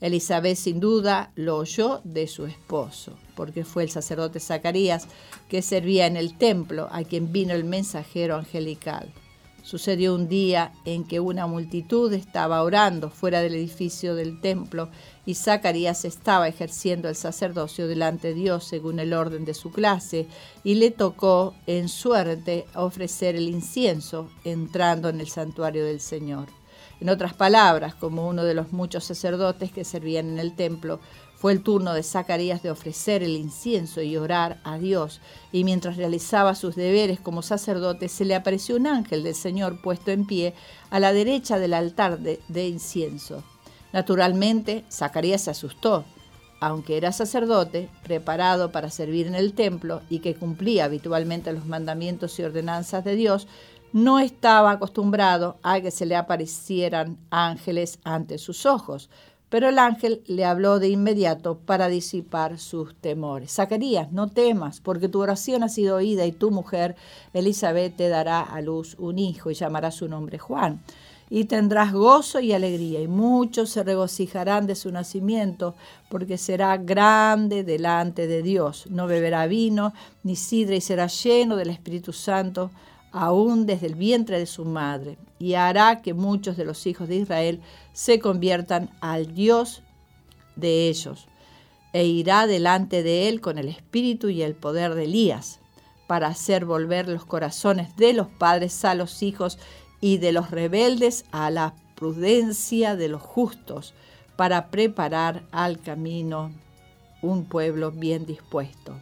Elizabeth 0.00 0.56
sin 0.56 0.80
duda 0.80 1.30
lo 1.34 1.56
oyó 1.56 2.00
de 2.04 2.26
su 2.26 2.46
esposo, 2.46 3.18
porque 3.34 3.64
fue 3.64 3.82
el 3.82 3.90
sacerdote 3.90 4.40
Zacarías 4.40 5.06
que 5.48 5.62
servía 5.62 6.06
en 6.06 6.16
el 6.16 6.38
templo 6.38 6.88
a 6.90 7.04
quien 7.04 7.32
vino 7.32 7.54
el 7.54 7.64
mensajero 7.64 8.36
angelical. 8.36 9.12
Sucedió 9.62 10.14
un 10.14 10.28
día 10.28 10.72
en 10.86 11.04
que 11.04 11.20
una 11.20 11.46
multitud 11.46 12.12
estaba 12.14 12.62
orando 12.62 13.10
fuera 13.10 13.42
del 13.42 13.54
edificio 13.54 14.14
del 14.14 14.40
templo 14.40 14.88
y 15.26 15.34
Zacarías 15.34 16.04
estaba 16.06 16.48
ejerciendo 16.48 17.08
el 17.08 17.14
sacerdocio 17.14 17.86
delante 17.86 18.28
de 18.28 18.34
Dios 18.34 18.64
según 18.64 18.98
el 19.00 19.12
orden 19.12 19.44
de 19.44 19.54
su 19.54 19.70
clase 19.70 20.26
y 20.64 20.76
le 20.76 20.90
tocó 20.90 21.54
en 21.66 21.88
suerte 21.88 22.64
ofrecer 22.74 23.36
el 23.36 23.48
incienso 23.48 24.30
entrando 24.44 25.10
en 25.10 25.20
el 25.20 25.28
santuario 25.28 25.84
del 25.84 26.00
Señor. 26.00 26.59
En 27.00 27.08
otras 27.08 27.32
palabras, 27.32 27.94
como 27.94 28.28
uno 28.28 28.44
de 28.44 28.54
los 28.54 28.72
muchos 28.72 29.04
sacerdotes 29.04 29.72
que 29.72 29.84
servían 29.84 30.28
en 30.28 30.38
el 30.38 30.54
templo, 30.54 31.00
fue 31.40 31.52
el 31.52 31.62
turno 31.62 31.94
de 31.94 32.02
Zacarías 32.02 32.62
de 32.62 32.70
ofrecer 32.70 33.22
el 33.22 33.34
incienso 33.34 34.02
y 34.02 34.18
orar 34.18 34.60
a 34.62 34.76
Dios, 34.76 35.22
y 35.52 35.64
mientras 35.64 35.96
realizaba 35.96 36.54
sus 36.54 36.76
deberes 36.76 37.18
como 37.18 37.40
sacerdote, 37.40 38.10
se 38.10 38.26
le 38.26 38.34
apareció 38.34 38.76
un 38.76 38.86
ángel 38.86 39.22
del 39.22 39.34
Señor 39.34 39.80
puesto 39.80 40.10
en 40.10 40.26
pie 40.26 40.52
a 40.90 41.00
la 41.00 41.14
derecha 41.14 41.58
del 41.58 41.72
altar 41.72 42.18
de, 42.18 42.68
incienso. 42.68 43.42
Naturalmente, 43.94 44.84
Zacarías 44.92 45.40
se 45.40 45.52
asustó, 45.52 46.04
aunque 46.60 46.98
era 46.98 47.10
sacerdote, 47.10 47.88
preparado 48.02 48.70
para 48.70 48.90
servir 48.90 49.26
en 49.26 49.34
el 49.34 49.54
templo 49.54 50.02
y 50.10 50.18
que 50.18 50.34
cumplía 50.34 50.84
habitualmente 50.84 51.54
los 51.54 51.64
mandamientos 51.64 52.38
y 52.38 52.42
ordenanzas 52.42 53.02
de 53.02 53.16
Dios, 53.16 53.48
no 53.92 54.18
estaba 54.18 54.72
acostumbrado 54.72 55.58
a 55.62 55.80
que 55.80 55.90
se 55.90 56.06
le 56.06 56.16
aparecieran 56.16 57.18
ángeles 57.30 57.98
ante 58.04 58.38
sus 58.38 58.66
ojos, 58.66 59.10
pero 59.50 59.68
el 59.68 59.80
ángel 59.80 60.22
le 60.26 60.44
habló 60.44 60.78
de 60.78 60.88
inmediato 60.88 61.58
para 61.58 61.88
disipar 61.88 62.58
sus 62.58 62.94
temores. 62.94 63.52
Zacarías, 63.52 64.12
no 64.12 64.28
temas, 64.28 64.80
porque 64.80 65.08
tu 65.08 65.20
oración 65.20 65.64
ha 65.64 65.68
sido 65.68 65.96
oída 65.96 66.24
y 66.24 66.32
tu 66.32 66.52
mujer 66.52 66.94
Elizabeth 67.34 67.96
te 67.96 68.08
dará 68.08 68.40
a 68.40 68.60
luz 68.60 68.94
un 68.98 69.18
hijo 69.18 69.50
y 69.50 69.54
llamará 69.54 69.90
su 69.90 70.08
nombre 70.08 70.38
Juan. 70.38 70.80
Y 71.32 71.44
tendrás 71.44 71.92
gozo 71.92 72.40
y 72.40 72.52
alegría, 72.52 73.00
y 73.00 73.06
muchos 73.06 73.70
se 73.70 73.84
regocijarán 73.84 74.66
de 74.66 74.74
su 74.74 74.90
nacimiento, 74.90 75.76
porque 76.08 76.38
será 76.38 76.76
grande 76.76 77.62
delante 77.62 78.26
de 78.26 78.42
Dios. 78.42 78.86
No 78.88 79.06
beberá 79.06 79.46
vino 79.46 79.92
ni 80.24 80.34
sidra 80.34 80.74
y 80.74 80.80
será 80.80 81.06
lleno 81.06 81.54
del 81.54 81.70
Espíritu 81.70 82.12
Santo 82.12 82.70
aún 83.12 83.66
desde 83.66 83.86
el 83.86 83.94
vientre 83.94 84.38
de 84.38 84.46
su 84.46 84.64
madre, 84.64 85.18
y 85.38 85.54
hará 85.54 86.02
que 86.02 86.14
muchos 86.14 86.56
de 86.56 86.64
los 86.64 86.86
hijos 86.86 87.08
de 87.08 87.16
Israel 87.16 87.60
se 87.92 88.20
conviertan 88.20 88.90
al 89.00 89.34
Dios 89.34 89.82
de 90.56 90.88
ellos, 90.88 91.26
e 91.92 92.04
irá 92.04 92.46
delante 92.46 93.02
de 93.02 93.28
él 93.28 93.40
con 93.40 93.58
el 93.58 93.68
espíritu 93.68 94.28
y 94.28 94.42
el 94.42 94.54
poder 94.54 94.94
de 94.94 95.04
Elías, 95.04 95.60
para 96.06 96.28
hacer 96.28 96.64
volver 96.64 97.08
los 97.08 97.24
corazones 97.24 97.96
de 97.96 98.12
los 98.12 98.28
padres 98.28 98.84
a 98.84 98.94
los 98.94 99.22
hijos 99.22 99.58
y 100.00 100.18
de 100.18 100.32
los 100.32 100.50
rebeldes 100.50 101.24
a 101.30 101.50
la 101.50 101.74
prudencia 101.94 102.96
de 102.96 103.08
los 103.08 103.22
justos, 103.22 103.94
para 104.36 104.70
preparar 104.70 105.42
al 105.52 105.80
camino 105.80 106.50
un 107.22 107.44
pueblo 107.44 107.90
bien 107.90 108.24
dispuesto. 108.24 108.94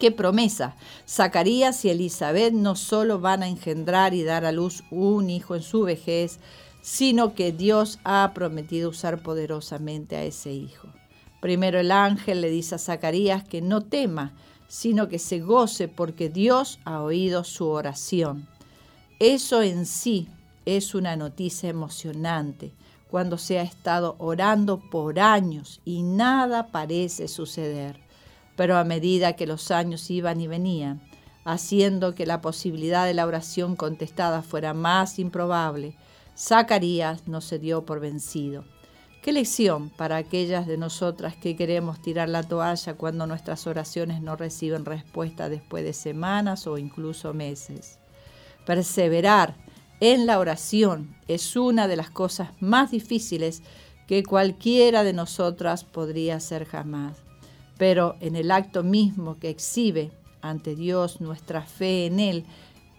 ¡Qué 0.00 0.10
promesa! 0.10 0.76
Zacarías 1.06 1.84
y 1.84 1.90
Elizabeth 1.90 2.54
no 2.54 2.74
solo 2.74 3.20
van 3.20 3.42
a 3.42 3.48
engendrar 3.48 4.14
y 4.14 4.22
dar 4.22 4.46
a 4.46 4.50
luz 4.50 4.82
un 4.90 5.28
hijo 5.28 5.54
en 5.54 5.62
su 5.62 5.82
vejez, 5.82 6.38
sino 6.80 7.34
que 7.34 7.52
Dios 7.52 7.98
ha 8.02 8.32
prometido 8.32 8.88
usar 8.88 9.22
poderosamente 9.22 10.16
a 10.16 10.24
ese 10.24 10.54
hijo. 10.54 10.88
Primero 11.42 11.78
el 11.78 11.92
ángel 11.92 12.40
le 12.40 12.48
dice 12.48 12.76
a 12.76 12.78
Zacarías 12.78 13.44
que 13.44 13.60
no 13.60 13.82
tema, 13.82 14.32
sino 14.68 15.06
que 15.10 15.18
se 15.18 15.40
goce 15.40 15.86
porque 15.86 16.30
Dios 16.30 16.78
ha 16.86 17.02
oído 17.02 17.44
su 17.44 17.68
oración. 17.68 18.48
Eso 19.18 19.60
en 19.60 19.84
sí 19.84 20.28
es 20.64 20.94
una 20.94 21.14
noticia 21.16 21.68
emocionante 21.68 22.72
cuando 23.10 23.36
se 23.36 23.58
ha 23.58 23.62
estado 23.62 24.16
orando 24.18 24.80
por 24.80 25.20
años 25.20 25.82
y 25.84 26.04
nada 26.04 26.68
parece 26.68 27.28
suceder 27.28 28.08
pero 28.60 28.76
a 28.76 28.84
medida 28.84 29.36
que 29.36 29.46
los 29.46 29.70
años 29.70 30.10
iban 30.10 30.38
y 30.38 30.46
venían, 30.46 31.00
haciendo 31.46 32.14
que 32.14 32.26
la 32.26 32.42
posibilidad 32.42 33.06
de 33.06 33.14
la 33.14 33.26
oración 33.26 33.74
contestada 33.74 34.42
fuera 34.42 34.74
más 34.74 35.18
improbable, 35.18 35.96
Zacarías 36.36 37.26
no 37.26 37.40
se 37.40 37.58
dio 37.58 37.86
por 37.86 38.00
vencido. 38.00 38.66
Qué 39.22 39.32
lección 39.32 39.88
para 39.88 40.16
aquellas 40.16 40.66
de 40.66 40.76
nosotras 40.76 41.36
que 41.36 41.56
queremos 41.56 42.02
tirar 42.02 42.28
la 42.28 42.42
toalla 42.42 42.98
cuando 42.98 43.26
nuestras 43.26 43.66
oraciones 43.66 44.20
no 44.20 44.36
reciben 44.36 44.84
respuesta 44.84 45.48
después 45.48 45.82
de 45.82 45.94
semanas 45.94 46.66
o 46.66 46.76
incluso 46.76 47.32
meses. 47.32 47.98
Perseverar 48.66 49.56
en 50.00 50.26
la 50.26 50.38
oración 50.38 51.16
es 51.28 51.56
una 51.56 51.88
de 51.88 51.96
las 51.96 52.10
cosas 52.10 52.50
más 52.60 52.90
difíciles 52.90 53.62
que 54.06 54.22
cualquiera 54.22 55.02
de 55.02 55.14
nosotras 55.14 55.84
podría 55.84 56.36
hacer 56.36 56.66
jamás 56.66 57.29
pero 57.80 58.16
en 58.20 58.36
el 58.36 58.50
acto 58.50 58.82
mismo 58.82 59.38
que 59.38 59.48
exhibe 59.48 60.12
ante 60.42 60.76
Dios 60.76 61.22
nuestra 61.22 61.62
fe 61.62 62.04
en 62.04 62.20
Él, 62.20 62.44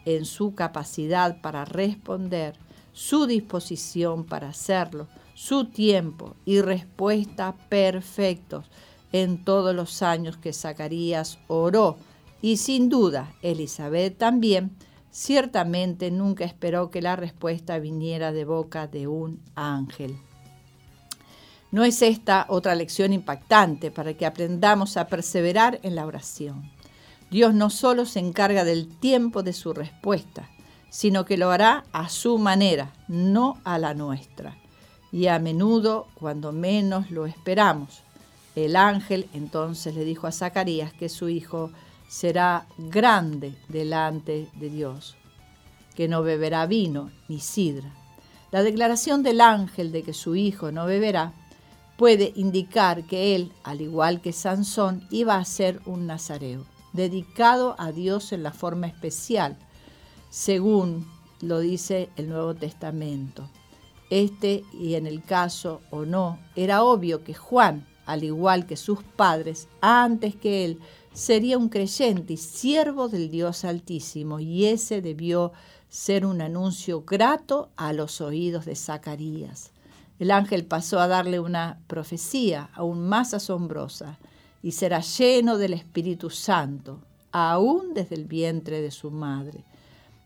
en 0.06 0.26
su 0.26 0.56
capacidad 0.56 1.40
para 1.40 1.66
responder, 1.66 2.56
su 2.92 3.28
disposición 3.28 4.24
para 4.24 4.50
hacerlo, 4.50 5.08
su 5.36 5.66
tiempo 5.66 6.36
y 6.46 6.62
respuesta 6.62 7.56
perfectos 7.70 8.72
en 9.12 9.46
todos 9.46 9.76
los 9.76 10.02
años 10.02 10.38
que 10.38 10.52
Zacarías 10.52 11.38
oró 11.48 11.98
y 12.42 12.58
sin 12.58 12.90
duda 12.90 13.36
Elizabeth 13.44 14.18
también, 14.18 14.76
ciertamente 15.12 16.10
nunca 16.10 16.44
esperó 16.44 16.90
que 16.90 17.04
la 17.04 17.16
respuesta 17.16 17.78
viniera 17.78 18.32
de 18.32 18.46
boca 18.46 18.88
de 18.88 19.06
un 19.06 19.44
ángel. 19.54 20.18
¿No 21.72 21.86
es 21.86 22.02
esta 22.02 22.46
otra 22.50 22.76
lección 22.76 23.14
impactante 23.14 23.92
para 23.92 24.14
que 24.14 24.26
aprendamos 24.26 24.98
a 24.98 25.08
perseverar 25.08 25.80
en 25.84 25.96
la 25.96 26.06
oración? 26.06 26.70
Dios 27.30 27.54
no 27.54 27.70
solo 27.70 28.06
se 28.06 28.20
encarga 28.20 28.66
del 28.66 28.90
tiempo 28.90 29.42
de 29.42 29.54
su 29.54 29.74
respuesta, 29.74 30.50
sino 30.90 31.24
que 31.24 31.38
lo 31.38 31.50
hará 31.50 31.86
a 31.94 32.10
su 32.10 32.38
manera, 32.38 32.92
no 33.08 33.58
a 33.64 33.80
la 33.80 33.94
nuestra. 33.94 34.58
Y 35.14 35.28
a 35.28 35.40
menudo, 35.40 36.08
cuando 36.16 36.52
menos 36.52 37.10
lo 37.10 37.26
esperamos. 37.26 38.04
El 38.54 38.76
ángel 38.76 39.30
entonces 39.34 39.96
le 39.96 40.04
dijo 40.04 40.28
a 40.28 40.34
Zacarías 40.34 40.92
que 40.92 41.08
su 41.08 41.30
hijo 41.30 41.72
será 42.10 42.66
grande 42.78 43.56
delante 43.70 44.50
de 44.56 44.70
Dios, 44.70 45.16
que 45.96 46.10
no 46.10 46.22
beberá 46.22 46.66
vino 46.66 47.12
ni 47.30 47.40
sidra. 47.40 47.94
La 48.52 48.62
declaración 48.62 49.24
del 49.24 49.40
ángel 49.40 49.94
de 49.94 50.04
que 50.04 50.12
su 50.12 50.36
hijo 50.36 50.74
no 50.74 50.86
beberá 50.86 51.32
puede 52.02 52.34
indicar 52.36 53.04
que 53.04 53.36
él, 53.36 53.52
al 53.62 53.80
igual 53.80 54.22
que 54.22 54.34
Sansón, 54.34 55.06
iba 55.12 55.36
a 55.36 55.46
ser 55.46 55.82
un 55.86 56.08
nazareo, 56.08 56.66
dedicado 56.94 57.76
a 57.78 57.92
Dios 57.92 58.34
en 58.34 58.42
la 58.42 58.52
forma 58.52 58.88
especial, 58.88 59.56
según 60.32 61.08
lo 61.42 61.60
dice 61.60 62.10
el 62.16 62.28
Nuevo 62.28 62.56
Testamento. 62.56 63.48
Este, 64.10 64.64
y 64.74 64.96
en 64.96 65.06
el 65.06 65.24
caso 65.24 65.82
o 65.92 66.04
no, 66.04 66.40
era 66.56 66.82
obvio 66.82 67.24
que 67.24 67.36
Juan, 67.36 67.86
al 68.08 68.24
igual 68.24 68.66
que 68.66 68.78
sus 68.78 69.04
padres, 69.04 69.68
antes 69.80 70.36
que 70.36 70.66
él, 70.66 70.80
sería 71.14 71.60
un 71.60 71.70
creyente 71.70 72.34
y 72.34 72.38
siervo 72.38 73.10
del 73.10 73.30
Dios 73.30 73.64
Altísimo, 73.64 74.40
y 74.40 74.66
ese 74.66 75.04
debió 75.04 75.52
ser 75.88 76.26
un 76.26 76.42
anuncio 76.42 77.04
grato 77.04 77.70
a 77.76 77.94
los 77.94 78.22
oídos 78.22 78.66
de 78.66 78.76
Zacarías. 78.76 79.71
El 80.22 80.30
ángel 80.30 80.66
pasó 80.66 81.00
a 81.00 81.08
darle 81.08 81.40
una 81.40 81.80
profecía 81.88 82.70
aún 82.76 83.10
más 83.10 83.34
asombrosa, 83.34 84.20
y 84.62 84.74
será 84.74 85.00
lleno 85.00 85.58
del 85.58 85.74
Espíritu 85.74 86.30
Santo, 86.30 87.00
aún 87.32 87.96
desde 87.96 88.14
el 88.18 88.26
vientre 88.26 88.84
de 88.84 88.92
su 88.92 89.10
madre. 89.10 89.64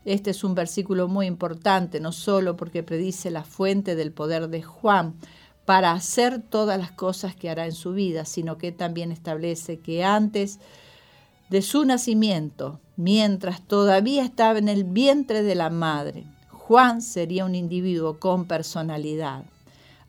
Este 0.03 0.31
es 0.31 0.43
un 0.43 0.53
versículo 0.53 1.07
muy 1.07 1.27
importante, 1.27 2.01
no 2.01 2.11
solo 2.11 2.57
porque 2.57 2.83
predice 2.83 3.31
la 3.31 3.45
fuente 3.45 3.95
del 3.95 4.11
poder 4.11 4.49
de 4.49 4.63
Juan 4.63 5.15
para 5.63 5.93
hacer 5.93 6.41
todas 6.41 6.77
las 6.77 6.91
cosas 6.91 7.33
que 7.33 7.49
hará 7.49 7.65
en 7.65 7.71
su 7.71 7.93
vida, 7.93 8.25
sino 8.25 8.57
que 8.57 8.73
también 8.73 9.13
establece 9.13 9.79
que 9.79 10.03
antes 10.03 10.59
de 11.49 11.61
su 11.61 11.85
nacimiento, 11.85 12.81
mientras 12.97 13.65
todavía 13.65 14.25
estaba 14.25 14.59
en 14.59 14.67
el 14.67 14.83
vientre 14.83 15.41
de 15.41 15.55
la 15.55 15.69
madre, 15.69 16.25
Juan 16.49 17.01
sería 17.01 17.45
un 17.45 17.55
individuo 17.55 18.19
con 18.19 18.43
personalidad. 18.43 19.45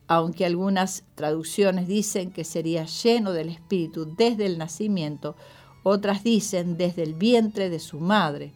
Aunque 0.09 0.47
algunas 0.47 1.05
traducciones 1.15 1.89
dicen 1.89 2.31
que 2.31 2.45
sería 2.45 2.85
lleno 2.85 3.33
del 3.33 3.49
Espíritu 3.49 4.15
desde 4.17 4.47
el 4.47 4.59
nacimiento, 4.59 5.37
otras 5.83 6.23
dicen 6.23 6.77
desde 6.77 7.03
el 7.03 7.15
vientre 7.15 7.71
de 7.71 7.81
su 7.81 7.99
madre 7.99 8.53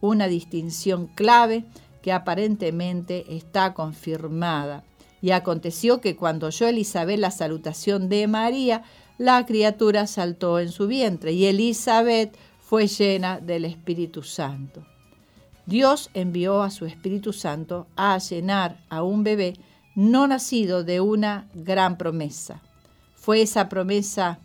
una 0.00 0.26
distinción 0.26 1.06
clave 1.06 1.64
que 2.02 2.12
aparentemente 2.12 3.36
está 3.36 3.74
confirmada. 3.74 4.84
Y 5.20 5.30
aconteció 5.30 6.00
que 6.00 6.16
cuando 6.16 6.48
oyó 6.48 6.66
Elizabeth 6.66 7.18
la 7.18 7.30
salutación 7.30 8.08
de 8.08 8.26
María, 8.26 8.82
la 9.18 9.46
criatura 9.46 10.08
saltó 10.08 10.58
en 10.58 10.72
su 10.72 10.88
vientre 10.88 11.32
y 11.32 11.46
Elizabeth 11.46 12.36
fue 12.60 12.88
llena 12.88 13.38
del 13.38 13.64
Espíritu 13.64 14.22
Santo. 14.24 14.84
Dios 15.66 16.10
envió 16.14 16.62
a 16.62 16.70
su 16.70 16.86
Espíritu 16.86 17.32
Santo 17.32 17.86
a 17.94 18.18
llenar 18.18 18.84
a 18.88 19.04
un 19.04 19.22
bebé 19.22 19.54
no 19.94 20.26
nacido 20.26 20.84
de 20.84 21.00
una 21.00 21.48
gran 21.54 21.98
promesa. 21.98 22.60
Fue 23.14 23.42
esa 23.42 23.68
promesa, 23.68 24.38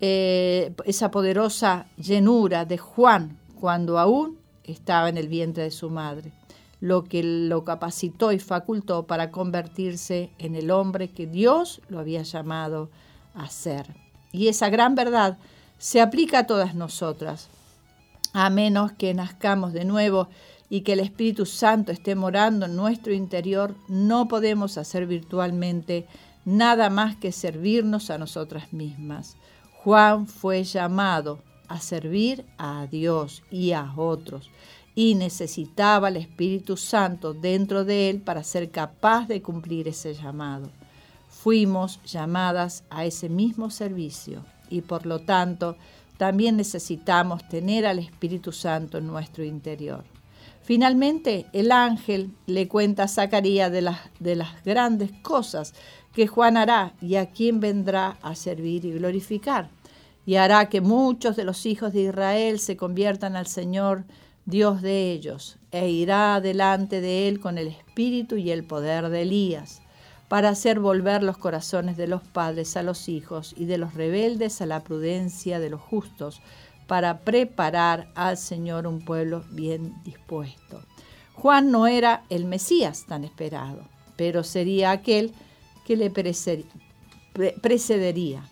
eh, 0.00 0.74
esa 0.84 1.10
poderosa 1.10 1.86
llenura 1.96 2.64
de 2.64 2.78
Juan 2.78 3.38
cuando 3.60 3.98
aún 3.98 4.38
estaba 4.64 5.08
en 5.08 5.18
el 5.18 5.28
vientre 5.28 5.64
de 5.64 5.70
su 5.70 5.90
madre, 5.90 6.32
lo 6.80 7.04
que 7.04 7.22
lo 7.22 7.64
capacitó 7.64 8.32
y 8.32 8.38
facultó 8.38 9.06
para 9.06 9.30
convertirse 9.30 10.30
en 10.38 10.54
el 10.54 10.70
hombre 10.70 11.08
que 11.08 11.26
Dios 11.26 11.80
lo 11.88 11.98
había 11.98 12.22
llamado 12.22 12.90
a 13.34 13.48
ser. 13.48 13.94
Y 14.32 14.48
esa 14.48 14.68
gran 14.68 14.94
verdad 14.94 15.38
se 15.78 16.00
aplica 16.00 16.40
a 16.40 16.46
todas 16.46 16.74
nosotras, 16.74 17.48
a 18.32 18.50
menos 18.50 18.92
que 18.92 19.14
nazcamos 19.14 19.72
de 19.72 19.84
nuevo 19.84 20.28
y 20.70 20.80
que 20.80 20.94
el 20.94 21.00
Espíritu 21.00 21.46
Santo 21.46 21.92
esté 21.92 22.14
morando 22.14 22.66
en 22.66 22.76
nuestro 22.76 23.12
interior, 23.12 23.74
no 23.88 24.28
podemos 24.28 24.78
hacer 24.78 25.06
virtualmente 25.06 26.06
nada 26.44 26.90
más 26.90 27.16
que 27.16 27.32
servirnos 27.32 28.10
a 28.10 28.18
nosotras 28.18 28.72
mismas. 28.72 29.36
Juan 29.82 30.26
fue 30.26 30.64
llamado 30.64 31.38
a 31.68 31.80
servir 31.80 32.44
a 32.58 32.86
Dios 32.90 33.42
y 33.50 33.72
a 33.72 33.92
otros 33.96 34.50
y 34.94 35.14
necesitaba 35.14 36.08
el 36.08 36.16
Espíritu 36.16 36.76
Santo 36.76 37.34
dentro 37.34 37.84
de 37.84 38.10
él 38.10 38.20
para 38.20 38.44
ser 38.44 38.70
capaz 38.70 39.26
de 39.26 39.42
cumplir 39.42 39.88
ese 39.88 40.14
llamado. 40.14 40.70
Fuimos 41.28 42.00
llamadas 42.04 42.84
a 42.90 43.04
ese 43.04 43.28
mismo 43.28 43.70
servicio 43.70 44.44
y 44.70 44.82
por 44.82 45.04
lo 45.04 45.20
tanto 45.20 45.76
también 46.16 46.56
necesitamos 46.56 47.46
tener 47.48 47.86
al 47.86 47.98
Espíritu 47.98 48.52
Santo 48.52 48.98
en 48.98 49.06
nuestro 49.06 49.44
interior. 49.44 50.04
Finalmente, 50.64 51.44
el 51.52 51.70
ángel 51.70 52.30
le 52.46 52.68
cuenta 52.68 53.02
a 53.02 53.08
Zacarías 53.08 53.70
de 53.70 53.82
las, 53.82 53.98
de 54.18 54.34
las 54.34 54.64
grandes 54.64 55.12
cosas 55.20 55.74
que 56.14 56.26
Juan 56.26 56.56
hará 56.56 56.94
y 57.02 57.16
a 57.16 57.26
quien 57.26 57.60
vendrá 57.60 58.16
a 58.22 58.34
servir 58.34 58.86
y 58.86 58.92
glorificar. 58.92 59.68
Y 60.24 60.36
hará 60.36 60.70
que 60.70 60.80
muchos 60.80 61.36
de 61.36 61.44
los 61.44 61.66
hijos 61.66 61.92
de 61.92 62.04
Israel 62.04 62.58
se 62.58 62.78
conviertan 62.78 63.36
al 63.36 63.46
Señor, 63.46 64.04
Dios 64.46 64.80
de 64.80 65.12
ellos, 65.12 65.58
e 65.70 65.90
irá 65.90 66.40
delante 66.40 67.02
de 67.02 67.28
él 67.28 67.40
con 67.40 67.58
el 67.58 67.68
espíritu 67.68 68.36
y 68.36 68.50
el 68.50 68.64
poder 68.64 69.10
de 69.10 69.20
Elías, 69.20 69.82
para 70.28 70.48
hacer 70.48 70.80
volver 70.80 71.22
los 71.22 71.36
corazones 71.36 71.98
de 71.98 72.06
los 72.06 72.22
padres 72.22 72.78
a 72.78 72.82
los 72.82 73.10
hijos 73.10 73.54
y 73.58 73.66
de 73.66 73.76
los 73.76 73.92
rebeldes 73.92 74.62
a 74.62 74.66
la 74.66 74.82
prudencia 74.82 75.60
de 75.60 75.68
los 75.68 75.82
justos, 75.82 76.40
para 76.86 77.20
preparar 77.20 78.10
al 78.14 78.36
Señor 78.36 78.86
un 78.86 79.04
pueblo 79.04 79.44
bien 79.50 79.94
dispuesto. 80.04 80.82
Juan 81.34 81.70
no 81.70 81.86
era 81.86 82.24
el 82.30 82.44
Mesías 82.44 83.06
tan 83.06 83.24
esperado, 83.24 83.88
pero 84.16 84.44
sería 84.44 84.90
aquel 84.90 85.32
que 85.84 85.96
le 85.96 86.10
precedería 86.10 88.42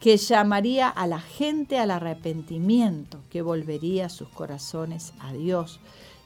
que 0.00 0.16
llamaría 0.16 0.88
a 0.88 1.06
la 1.06 1.20
gente 1.20 1.78
al 1.78 1.90
arrepentimiento, 1.90 3.20
que 3.28 3.42
volvería 3.42 4.08
sus 4.08 4.30
corazones 4.30 5.12
a 5.20 5.34
Dios 5.34 5.78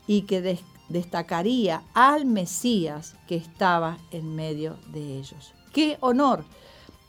y 0.07 0.23
que 0.23 0.61
destacaría 0.89 1.83
al 1.93 2.25
Mesías 2.25 3.17
que 3.27 3.35
estaba 3.35 3.99
en 4.13 4.37
medio 4.37 4.79
de 4.93 5.19
ellos. 5.19 5.55
¡Qué 5.73 5.99
honor! 6.01 6.45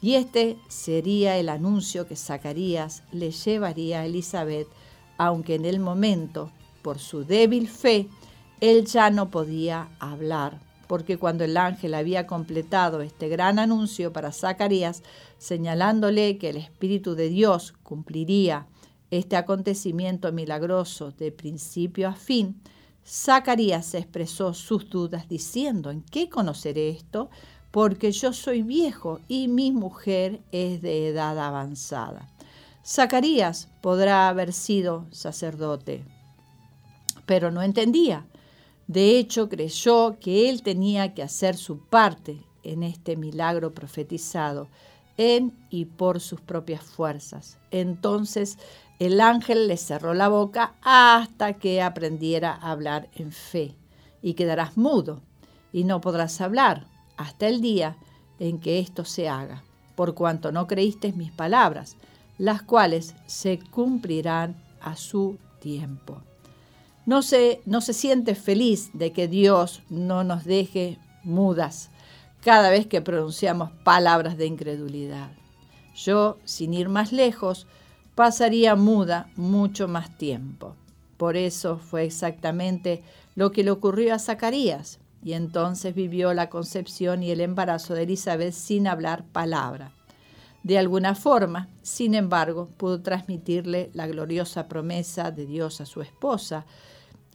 Y 0.05 0.13
este 0.17 0.59
sería 0.67 1.35
el 1.39 1.49
anuncio 1.49 2.07
que 2.07 2.15
Zacarías 2.15 3.01
le 3.11 3.31
llevaría 3.31 4.01
a 4.01 4.05
Elizabeth, 4.05 4.67
aunque 5.17 5.55
en 5.55 5.65
el 5.65 5.79
momento, 5.79 6.51
por 6.83 6.99
su 6.99 7.25
débil 7.25 7.67
fe, 7.67 8.07
él 8.61 8.85
ya 8.85 9.09
no 9.09 9.31
podía 9.31 9.89
hablar 9.97 10.61
porque 10.87 11.17
cuando 11.17 11.43
el 11.43 11.57
ángel 11.57 11.95
había 11.95 12.27
completado 12.27 13.01
este 13.01 13.29
gran 13.29 13.57
anuncio 13.57 14.13
para 14.13 14.31
Zacarías, 14.31 15.01
señalándole 15.39 16.37
que 16.37 16.49
el 16.49 16.57
Espíritu 16.57 17.15
de 17.15 17.29
Dios 17.29 17.73
cumpliría 17.81 18.67
este 19.09 19.37
acontecimiento 19.37 20.31
milagroso 20.31 21.13
de 21.17 21.31
principio 21.31 22.09
a 22.09 22.13
fin, 22.13 22.61
Zacarías 23.07 23.95
expresó 23.95 24.53
sus 24.53 24.87
dudas 24.87 25.27
diciendo, 25.27 25.89
¿en 25.89 26.03
qué 26.03 26.29
conoceré 26.29 26.89
esto? 26.89 27.31
Porque 27.75 28.13
yo 28.13 28.31
soy 28.31 28.63
viejo 28.63 29.19
y 29.27 29.49
mi 29.49 29.73
mujer 29.73 30.39
es 30.53 30.81
de 30.81 31.09
edad 31.09 31.37
avanzada. 31.37 32.31
Zacarías 32.85 33.67
podrá 33.81 34.29
haber 34.29 34.53
sido 34.53 35.05
sacerdote, 35.11 36.05
pero 37.25 37.51
no 37.51 37.61
entendía 37.61 38.25
de 38.87 39.17
hecho, 39.17 39.49
creyó 39.49 40.19
que 40.19 40.49
él 40.49 40.61
tenía 40.61 41.13
que 41.15 41.23
hacer 41.23 41.57
su 41.57 41.79
parte 41.79 42.37
en 42.63 42.83
este 42.83 43.15
milagro 43.15 43.73
profetizado 43.73 44.67
en 45.17 45.57
y 45.69 45.85
por 45.85 46.19
sus 46.19 46.41
propias 46.41 46.83
fuerzas. 46.83 47.57
Entonces 47.71 48.57
el 48.99 49.21
ángel 49.21 49.67
le 49.67 49.77
cerró 49.77 50.13
la 50.13 50.27
boca 50.27 50.75
hasta 50.81 51.53
que 51.53 51.81
aprendiera 51.81 52.53
a 52.53 52.71
hablar 52.71 53.09
en 53.15 53.31
fe. 53.31 53.75
Y 54.21 54.33
quedarás 54.33 54.77
mudo 54.77 55.21
y 55.71 55.83
no 55.83 56.01
podrás 56.01 56.39
hablar 56.41 56.87
hasta 57.17 57.47
el 57.47 57.61
día 57.61 57.97
en 58.39 58.59
que 58.59 58.79
esto 58.79 59.05
se 59.05 59.29
haga, 59.29 59.63
por 59.95 60.13
cuanto 60.13 60.51
no 60.51 60.67
creíste 60.67 61.13
mis 61.13 61.31
palabras, 61.31 61.97
las 62.37 62.61
cuales 62.61 63.15
se 63.27 63.59
cumplirán 63.71 64.55
a 64.81 64.95
su 64.95 65.37
tiempo 65.59 66.21
no 67.05 67.21
se, 67.21 67.61
no 67.65 67.81
se 67.81 67.93
siente 67.93 68.35
feliz 68.35 68.89
de 68.93 69.11
que 69.11 69.27
Dios 69.27 69.81
no 69.89 70.23
nos 70.23 70.43
deje 70.43 70.97
mudas 71.23 71.89
cada 72.41 72.69
vez 72.69 72.87
que 72.87 73.01
pronunciamos 73.01 73.71
palabras 73.83 74.37
de 74.37 74.45
incredulidad. 74.45 75.31
Yo, 75.95 76.37
sin 76.45 76.73
ir 76.73 76.89
más 76.89 77.11
lejos, 77.11 77.67
pasaría 78.15 78.75
muda 78.75 79.29
mucho 79.35 79.87
más 79.87 80.15
tiempo. 80.17 80.75
Por 81.17 81.37
eso 81.37 81.77
fue 81.77 82.03
exactamente 82.03 83.03
lo 83.35 83.51
que 83.51 83.63
le 83.63 83.71
ocurrió 83.71 84.13
a 84.13 84.19
Zacarías, 84.19 84.99
y 85.25 85.33
entonces 85.33 85.95
vivió 85.95 86.35
la 86.35 86.51
concepción 86.51 87.23
y 87.23 87.31
el 87.31 87.41
embarazo 87.41 87.95
de 87.95 88.03
Elizabeth 88.03 88.53
sin 88.53 88.87
hablar 88.87 89.25
palabra. 89.25 89.91
De 90.61 90.77
alguna 90.77 91.15
forma, 91.15 91.67
sin 91.81 92.13
embargo, 92.13 92.69
pudo 92.77 93.01
transmitirle 93.01 93.89
la 93.93 94.05
gloriosa 94.05 94.67
promesa 94.67 95.31
de 95.31 95.47
Dios 95.47 95.81
a 95.81 95.87
su 95.87 96.01
esposa, 96.01 96.65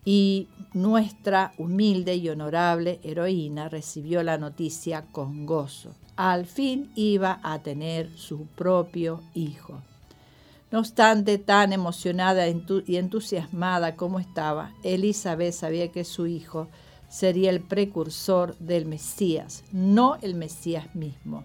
y 0.04 0.48
nuestra 0.72 1.52
humilde 1.58 2.14
y 2.14 2.28
honorable 2.28 3.00
heroína 3.02 3.68
recibió 3.68 4.22
la 4.22 4.38
noticia 4.38 5.06
con 5.10 5.44
gozo. 5.44 5.94
Al 6.14 6.46
fin 6.46 6.92
iba 6.94 7.40
a 7.42 7.58
tener 7.58 8.08
su 8.16 8.46
propio 8.46 9.20
hijo. 9.34 9.82
No 10.70 10.78
obstante, 10.78 11.38
tan 11.38 11.72
emocionada 11.72 12.46
y 12.46 12.96
entusiasmada 12.96 13.96
como 13.96 14.20
estaba, 14.20 14.72
Elizabeth 14.84 15.52
sabía 15.52 15.90
que 15.90 16.04
su 16.04 16.28
hijo 16.28 16.68
sería 17.10 17.50
el 17.50 17.60
precursor 17.60 18.56
del 18.58 18.86
Mesías, 18.86 19.64
no 19.72 20.16
el 20.22 20.34
Mesías 20.34 20.94
mismo. 20.94 21.44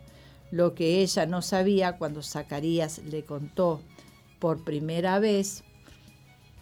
Lo 0.52 0.76
que 0.76 1.02
ella 1.02 1.26
no 1.26 1.42
sabía 1.42 1.98
cuando 1.98 2.22
Zacarías 2.22 3.00
le 3.00 3.26
contó 3.26 3.82
por 4.40 4.64
primera 4.64 5.20
vez 5.20 5.64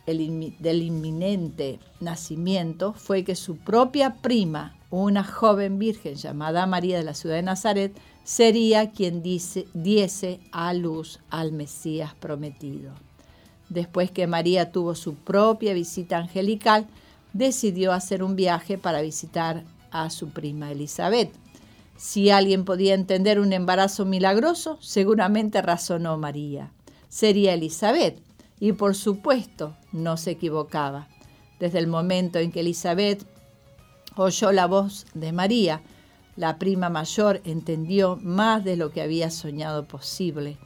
del 0.08 0.82
inminente 0.82 1.80
nacimiento 2.00 2.94
fue 2.94 3.24
que 3.24 3.36
su 3.36 3.58
propia 3.58 4.16
prima, 4.22 4.76
una 4.90 5.24
joven 5.24 5.80
virgen 5.80 6.16
llamada 6.16 6.66
María 6.66 6.98
de 6.98 7.04
la 7.04 7.14
ciudad 7.14 7.36
de 7.36 7.44
Nazaret, 7.44 7.94
sería 8.24 8.92
quien 8.92 9.22
diese 9.22 10.40
a 10.52 10.74
luz 10.74 11.20
al 11.30 11.52
Mesías 11.52 12.14
prometido. 12.16 12.94
Después 13.70 14.12
que 14.12 14.28
María 14.28 14.72
tuvo 14.72 14.96
su 14.96 15.16
propia 15.16 15.74
visita 15.74 16.18
angelical, 16.18 16.88
decidió 17.34 17.92
hacer 17.92 18.24
un 18.24 18.36
viaje 18.36 18.78
para 18.78 19.02
visitar 19.02 19.64
a 19.92 20.10
su 20.10 20.30
prima 20.30 20.72
Elizabeth. 20.72 21.34
Si 21.98 22.30
alguien 22.30 22.66
podía 22.66 22.94
entender 22.94 23.40
un 23.40 23.54
embarazo 23.54 24.06
milagroso, 24.06 24.78
seguramente 24.82 25.62
razonó 25.62 26.18
María. 26.18 26.72
Sería 27.10 27.54
Elizabeth, 27.54 28.20
y 28.60 28.74
por 28.74 28.96
supuesto 28.96 29.76
no 29.92 30.18
se 30.18 30.32
equivocaba. 30.32 31.08
Desde 31.60 31.80
el 31.80 31.88
momento 31.88 32.40
en 32.40 32.52
que 32.52 32.62
Elizabeth 32.62 33.26
oyó 34.16 34.52
la 34.52 34.68
voz 34.68 35.06
de 35.14 35.32
María, 35.32 35.82
la 36.36 36.58
prima 36.58 36.90
mayor 36.90 37.42
entendió 37.46 38.18
más 38.22 38.64
de 38.64 38.76
lo 38.76 38.92
que 38.92 39.02
había 39.02 39.30
soñado 39.30 39.88
posible, 39.88 40.58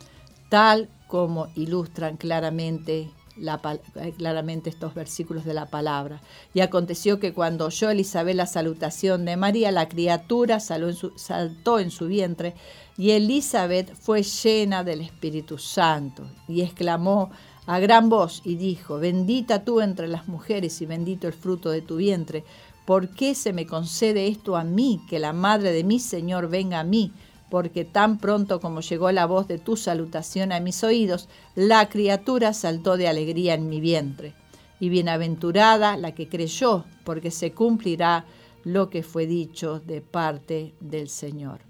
tal 0.49 0.89
como 1.07 1.47
ilustran 1.55 2.17
claramente, 2.17 3.11
eh, 3.39 4.13
claramente 4.17 4.69
estos 4.69 4.93
versículos 4.93 5.45
de 5.45 5.53
la 5.53 5.67
palabra. 5.67 6.21
Y 6.53 6.61
aconteció 6.61 7.19
que 7.19 7.33
cuando 7.33 7.65
oyó 7.65 7.89
Elizabeth 7.89 8.35
la 8.35 8.45
salutación 8.45 9.25
de 9.25 9.37
María, 9.37 9.71
la 9.71 9.87
criatura 9.87 10.59
saltó 10.59 11.79
en 11.79 11.91
su 11.91 12.07
vientre 12.07 12.55
y 12.97 13.11
Elizabeth 13.11 13.93
fue 13.93 14.23
llena 14.23 14.83
del 14.83 15.01
Espíritu 15.01 15.57
Santo 15.57 16.23
y 16.47 16.61
exclamó 16.61 17.29
a 17.67 17.79
gran 17.79 18.09
voz 18.09 18.41
y 18.43 18.55
dijo, 18.55 18.97
bendita 18.97 19.63
tú 19.63 19.81
entre 19.81 20.07
las 20.07 20.27
mujeres 20.27 20.81
y 20.81 20.85
bendito 20.85 21.27
el 21.27 21.33
fruto 21.33 21.69
de 21.69 21.81
tu 21.81 21.97
vientre. 21.97 22.43
¿Por 22.85 23.09
qué 23.09 23.35
se 23.35 23.51
me 23.51 23.67
concede 23.67 24.27
esto 24.27 24.55
a 24.55 24.63
mí, 24.63 25.01
que 25.09 25.19
la 25.19 25.33
madre 25.33 25.73
de 25.73 25.83
mi 25.83 25.99
Señor 25.99 26.47
venga 26.47 26.79
a 26.79 26.85
mí? 26.85 27.11
Porque 27.49 27.85
tan 27.85 28.17
pronto 28.17 28.59
como 28.59 28.81
llegó 28.81 29.11
la 29.11 29.25
voz 29.25 29.47
de 29.47 29.57
tu 29.57 29.77
salutación 29.77 30.51
a 30.51 30.59
mis 30.59 30.83
oídos, 30.83 31.29
la 31.55 31.87
criatura 31.89 32.53
saltó 32.53 32.97
de 32.97 33.07
alegría 33.07 33.53
en 33.53 33.69
mi 33.69 33.79
vientre. 33.79 34.33
Y 34.79 34.89
bienaventurada 34.89 35.97
la 35.97 36.13
que 36.13 36.27
creyó, 36.27 36.85
porque 37.03 37.31
se 37.31 37.51
cumplirá 37.51 38.25
lo 38.63 38.89
que 38.89 39.01
fue 39.01 39.25
dicho 39.25 39.79
de 39.79 40.01
parte 40.01 40.73
del 40.79 41.09
Señor. 41.09 41.61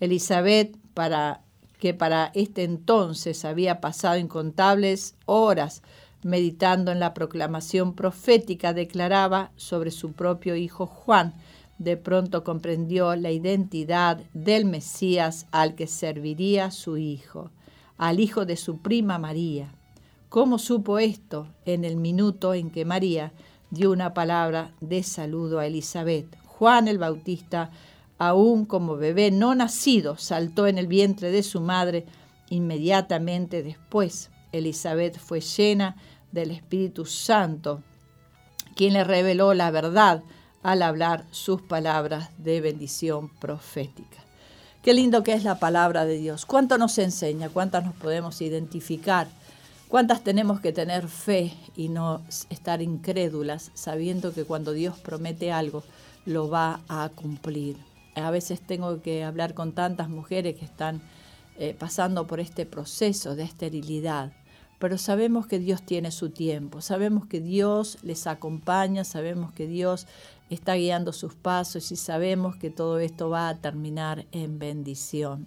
Elizabeth, 0.00 0.76
para 0.92 1.42
que 1.78 1.94
para 1.94 2.30
este 2.34 2.64
entonces 2.64 3.44
había 3.44 3.80
pasado 3.80 4.18
incontables 4.18 5.14
horas 5.26 5.82
meditando 6.22 6.90
en 6.90 7.00
la 7.00 7.14
proclamación 7.14 7.94
profética, 7.94 8.72
declaraba 8.72 9.52
sobre 9.56 9.90
su 9.90 10.12
propio 10.12 10.56
hijo 10.56 10.86
Juan. 10.86 11.34
De 11.78 11.96
pronto 11.96 12.42
comprendió 12.42 13.14
la 13.16 13.30
identidad 13.30 14.22
del 14.32 14.64
Mesías 14.64 15.46
al 15.50 15.74
que 15.74 15.86
serviría 15.86 16.70
su 16.70 16.96
hijo, 16.96 17.50
al 17.98 18.18
hijo 18.18 18.46
de 18.46 18.56
su 18.56 18.78
prima 18.78 19.18
María. 19.18 19.74
¿Cómo 20.30 20.58
supo 20.58 20.98
esto 20.98 21.48
en 21.66 21.84
el 21.84 21.96
minuto 21.96 22.54
en 22.54 22.70
que 22.70 22.84
María 22.84 23.32
dio 23.70 23.92
una 23.92 24.14
palabra 24.14 24.72
de 24.80 25.02
saludo 25.02 25.58
a 25.58 25.66
Elizabeth? 25.66 26.36
Juan 26.46 26.88
el 26.88 26.98
Bautista, 26.98 27.70
aún 28.18 28.64
como 28.64 28.96
bebé 28.96 29.30
no 29.30 29.54
nacido, 29.54 30.16
saltó 30.16 30.66
en 30.66 30.78
el 30.78 30.86
vientre 30.86 31.30
de 31.30 31.42
su 31.42 31.60
madre. 31.60 32.06
Inmediatamente 32.48 33.62
después, 33.62 34.30
Elizabeth 34.52 35.18
fue 35.18 35.40
llena 35.40 35.96
del 36.32 36.50
Espíritu 36.50 37.04
Santo, 37.04 37.82
quien 38.74 38.94
le 38.94 39.04
reveló 39.04 39.52
la 39.52 39.70
verdad 39.70 40.22
al 40.66 40.82
hablar 40.82 41.24
sus 41.30 41.62
palabras 41.62 42.30
de 42.38 42.60
bendición 42.60 43.28
profética. 43.28 44.18
Qué 44.82 44.94
lindo 44.94 45.22
que 45.22 45.32
es 45.32 45.44
la 45.44 45.60
palabra 45.60 46.04
de 46.04 46.18
Dios. 46.18 46.44
¿Cuánto 46.44 46.76
nos 46.76 46.98
enseña? 46.98 47.48
¿Cuántas 47.50 47.84
nos 47.84 47.94
podemos 47.94 48.40
identificar? 48.40 49.28
¿Cuántas 49.86 50.24
tenemos 50.24 50.58
que 50.58 50.72
tener 50.72 51.06
fe 51.06 51.54
y 51.76 51.88
no 51.88 52.20
estar 52.50 52.82
incrédulas 52.82 53.70
sabiendo 53.74 54.34
que 54.34 54.42
cuando 54.42 54.72
Dios 54.72 54.98
promete 54.98 55.52
algo, 55.52 55.84
lo 56.24 56.50
va 56.50 56.80
a 56.88 57.10
cumplir? 57.14 57.76
A 58.16 58.32
veces 58.32 58.60
tengo 58.60 59.00
que 59.02 59.22
hablar 59.22 59.54
con 59.54 59.70
tantas 59.70 60.08
mujeres 60.08 60.56
que 60.56 60.64
están 60.64 61.00
eh, 61.58 61.76
pasando 61.78 62.26
por 62.26 62.40
este 62.40 62.66
proceso 62.66 63.36
de 63.36 63.44
esterilidad 63.44 64.32
pero 64.78 64.98
sabemos 64.98 65.46
que 65.46 65.58
Dios 65.58 65.82
tiene 65.82 66.10
su 66.10 66.30
tiempo, 66.30 66.80
sabemos 66.80 67.26
que 67.26 67.40
Dios 67.40 67.98
les 68.02 68.26
acompaña, 68.26 69.04
sabemos 69.04 69.52
que 69.52 69.66
Dios 69.66 70.06
está 70.54 70.74
guiando 70.74 71.12
sus 71.12 71.34
pasos 71.34 71.90
y 71.92 71.96
sabemos 71.96 72.56
que 72.56 72.70
todo 72.70 72.98
esto 72.98 73.30
va 73.30 73.48
a 73.48 73.56
terminar 73.56 74.26
en 74.32 74.58
bendición. 74.58 75.46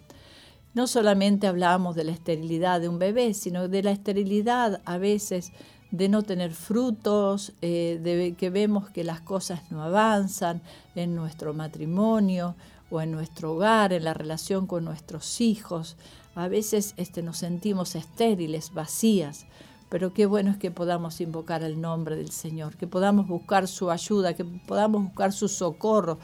No 0.74 0.88
solamente 0.88 1.48
hablamos 1.48 1.96
de 1.96 2.04
la 2.04 2.12
esterilidad 2.12 2.80
de 2.82 2.90
un 2.90 3.00
bebé, 3.00 3.34
sino 3.34 3.68
de 3.68 3.84
la 3.84 3.92
esterilidad 3.92 4.82
a 4.86 4.98
veces 4.98 5.52
de 5.92 6.08
no 6.10 6.22
tener 6.22 6.54
frutos, 6.54 7.54
eh, 7.62 8.00
de 8.04 8.36
que 8.36 8.50
vemos 8.50 8.90
que 8.90 9.04
las 9.04 9.22
cosas 9.22 9.72
no 9.72 9.82
avanzan 9.82 10.62
en 10.96 11.16
nuestro 11.16 11.54
matrimonio 11.54 12.56
o 12.92 13.02
en 13.02 13.12
nuestro 13.12 13.54
hogar, 13.54 13.94
en 13.94 14.04
la 14.04 14.14
relación 14.14 14.68
con 14.68 14.86
nuestros 14.86 15.42
hijos. 15.42 15.98
A 16.36 16.48
veces 16.48 16.94
este, 16.98 17.24
nos 17.24 17.38
sentimos 17.38 17.96
estériles, 17.96 18.72
vacías, 18.74 19.48
pero 19.90 20.14
qué 20.14 20.28
bueno 20.28 20.52
es 20.52 20.58
que 20.58 20.72
podamos 20.72 21.20
invocar 21.20 21.64
el 21.64 21.82
nombre 21.82 22.16
del 22.16 22.32
Señor, 22.32 22.78
que 22.78 22.88
podamos 22.88 23.28
buscar 23.28 23.68
su 23.68 23.90
ayuda, 23.90 24.36
que 24.36 24.46
podamos 24.46 25.04
buscar 25.04 25.34
su 25.34 25.48
socorro. 25.48 26.20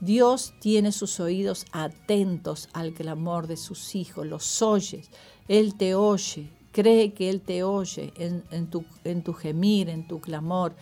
Dios 0.00 0.54
tiene 0.60 0.92
sus 0.92 1.20
oídos 1.20 1.66
atentos 1.72 2.70
al 2.72 2.94
clamor 2.94 3.46
de 3.46 3.58
sus 3.58 3.94
hijos, 3.94 4.26
los 4.26 4.62
oye, 4.62 5.02
Él 5.46 5.74
te 5.74 5.94
oye, 5.94 6.50
cree 6.72 7.12
que 7.12 7.28
Él 7.28 7.42
te 7.42 7.62
oye 7.62 8.14
en, 8.16 8.66
tu, 8.70 8.84
en 9.04 9.22
gemir, 9.34 9.90
en 9.90 10.08
tu 10.08 10.20
clamor, 10.20 10.74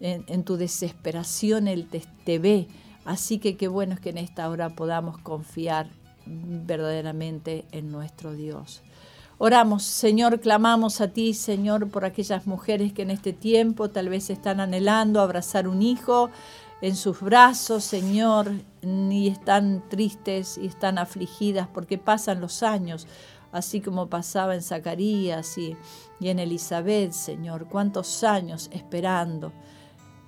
en, 0.00 0.42
tu 0.42 0.56
desesperación, 0.56 1.68
Él 1.68 1.88
te, 1.88 2.02
te 2.24 2.40
ve. 2.40 2.66
Así 3.04 3.38
que 3.38 3.56
qué 3.56 3.68
bueno 3.68 3.94
es 3.94 4.00
que 4.00 4.10
en 4.10 4.18
esta 4.18 4.48
hora 4.48 4.70
podamos 4.70 5.18
confiar 5.18 5.88
verdaderamente 6.26 7.64
en 7.70 7.92
nuestro 7.92 8.32
Dios. 8.32 8.82
Oramos, 9.38 9.82
Señor, 9.82 10.40
clamamos 10.40 11.00
a 11.00 11.08
ti, 11.08 11.34
Señor, 11.34 11.88
por 11.88 12.04
aquellas 12.04 12.46
mujeres 12.46 12.92
que 12.92 13.02
en 13.02 13.10
este 13.10 13.32
tiempo 13.32 13.90
tal 13.90 14.08
vez 14.08 14.30
están 14.30 14.60
anhelando 14.60 15.20
abrazar 15.20 15.66
un 15.66 15.82
hijo 15.82 16.30
en 16.80 16.94
sus 16.94 17.20
brazos, 17.20 17.82
Señor, 17.82 18.52
y 18.82 19.28
están 19.28 19.82
tristes 19.88 20.56
y 20.56 20.66
están 20.66 20.98
afligidas 20.98 21.66
porque 21.66 21.98
pasan 21.98 22.40
los 22.40 22.62
años, 22.62 23.08
así 23.50 23.80
como 23.80 24.08
pasaba 24.08 24.54
en 24.54 24.62
Zacarías 24.62 25.58
y, 25.58 25.76
y 26.20 26.28
en 26.28 26.38
Elizabeth, 26.38 27.12
Señor, 27.12 27.66
cuántos 27.68 28.22
años 28.22 28.70
esperando. 28.72 29.52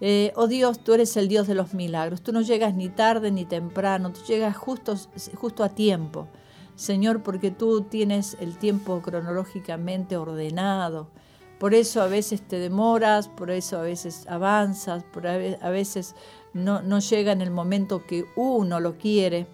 Eh, 0.00 0.32
oh 0.34 0.48
Dios, 0.48 0.80
tú 0.80 0.94
eres 0.94 1.16
el 1.16 1.28
Dios 1.28 1.46
de 1.46 1.54
los 1.54 1.74
milagros. 1.74 2.22
Tú 2.22 2.32
no 2.32 2.40
llegas 2.40 2.74
ni 2.74 2.88
tarde 2.88 3.30
ni 3.30 3.44
temprano, 3.44 4.12
tú 4.12 4.20
llegas 4.26 4.56
justo, 4.56 4.96
justo 5.36 5.62
a 5.62 5.68
tiempo. 5.68 6.26
Señor, 6.76 7.22
porque 7.22 7.50
tú 7.50 7.82
tienes 7.82 8.36
el 8.40 8.58
tiempo 8.58 9.00
cronológicamente 9.02 10.16
ordenado. 10.16 11.08
Por 11.58 11.74
eso 11.74 12.02
a 12.02 12.06
veces 12.06 12.46
te 12.46 12.58
demoras, 12.58 13.28
por 13.28 13.50
eso 13.50 13.78
a 13.78 13.82
veces 13.82 14.26
avanzas, 14.28 15.04
por 15.04 15.26
a 15.26 15.70
veces 15.70 16.14
no, 16.52 16.82
no 16.82 17.00
llega 17.00 17.32
en 17.32 17.40
el 17.40 17.50
momento 17.50 18.06
que 18.06 18.26
uno 18.36 18.78
lo 18.78 18.98
quiere 18.98 19.46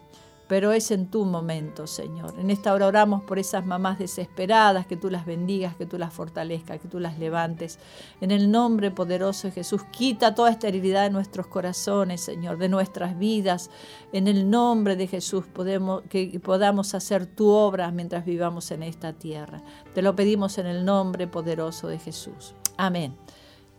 pero 0.53 0.73
es 0.73 0.91
en 0.91 1.07
tu 1.07 1.25
momento, 1.25 1.87
Señor. 1.87 2.35
En 2.38 2.51
esta 2.51 2.75
hora 2.75 2.87
oramos 2.87 3.23
por 3.23 3.38
esas 3.38 3.65
mamás 3.65 3.99
desesperadas, 3.99 4.87
que 4.87 4.99
tú 4.99 5.09
las 5.09 5.25
bendigas, 5.25 5.77
que 5.77 5.87
tú 5.87 5.97
las 5.97 6.12
fortalezcas, 6.12 6.79
que 6.79 6.88
tú 6.88 7.01
las 7.01 7.19
levantes. 7.19 7.79
En 8.21 8.31
el 8.31 8.51
nombre 8.51 8.91
poderoso 8.91 9.49
de 9.49 9.55
Jesús, 9.55 9.83
quita 9.85 10.35
toda 10.35 10.51
esterilidad 10.51 11.05
de 11.05 11.09
nuestros 11.09 11.47
corazones, 11.47 12.21
Señor, 12.21 12.59
de 12.59 12.69
nuestras 12.69 13.19
vidas. 13.19 13.71
En 14.12 14.29
el 14.29 14.51
nombre 14.51 14.95
de 14.95 15.07
Jesús, 15.07 15.47
podemos, 15.47 16.03
que 16.11 16.38
podamos 16.45 16.95
hacer 16.95 17.25
tu 17.25 17.49
obra 17.49 17.91
mientras 17.91 18.27
vivamos 18.27 18.71
en 18.73 18.83
esta 18.83 19.15
tierra. 19.15 19.62
Te 19.95 20.03
lo 20.03 20.15
pedimos 20.15 20.59
en 20.59 20.67
el 20.67 20.85
nombre 20.85 21.27
poderoso 21.29 21.88
de 21.88 21.99
Jesús. 21.99 22.55
Amén 22.77 23.17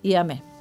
y 0.02 0.16
amén. 0.16 0.53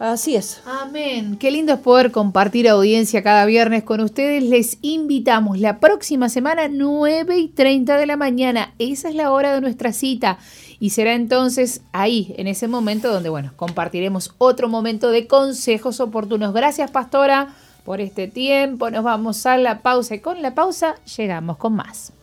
Así 0.00 0.34
es. 0.34 0.62
Amén. 0.64 1.36
Qué 1.36 1.50
lindo 1.50 1.74
es 1.74 1.78
poder 1.78 2.10
compartir 2.10 2.70
audiencia 2.70 3.22
cada 3.22 3.44
viernes 3.44 3.82
con 3.84 4.00
ustedes. 4.00 4.42
Les 4.42 4.78
invitamos 4.80 5.58
la 5.58 5.78
próxima 5.78 6.30
semana, 6.30 6.68
9 6.70 7.36
y 7.36 7.48
30 7.48 7.98
de 7.98 8.06
la 8.06 8.16
mañana. 8.16 8.72
Esa 8.78 9.10
es 9.10 9.14
la 9.14 9.30
hora 9.30 9.54
de 9.54 9.60
nuestra 9.60 9.92
cita. 9.92 10.38
Y 10.78 10.88
será 10.88 11.12
entonces 11.12 11.82
ahí, 11.92 12.34
en 12.38 12.46
ese 12.46 12.66
momento, 12.66 13.12
donde, 13.12 13.28
bueno, 13.28 13.52
compartiremos 13.56 14.34
otro 14.38 14.70
momento 14.70 15.10
de 15.10 15.26
consejos 15.26 16.00
oportunos. 16.00 16.54
Gracias, 16.54 16.90
Pastora, 16.90 17.48
por 17.84 18.00
este 18.00 18.26
tiempo. 18.26 18.90
Nos 18.90 19.04
vamos 19.04 19.44
a 19.44 19.58
la 19.58 19.82
pausa 19.82 20.14
y 20.14 20.20
con 20.20 20.40
la 20.40 20.54
pausa 20.54 20.94
llegamos 21.14 21.58
con 21.58 21.74
más. 21.74 22.14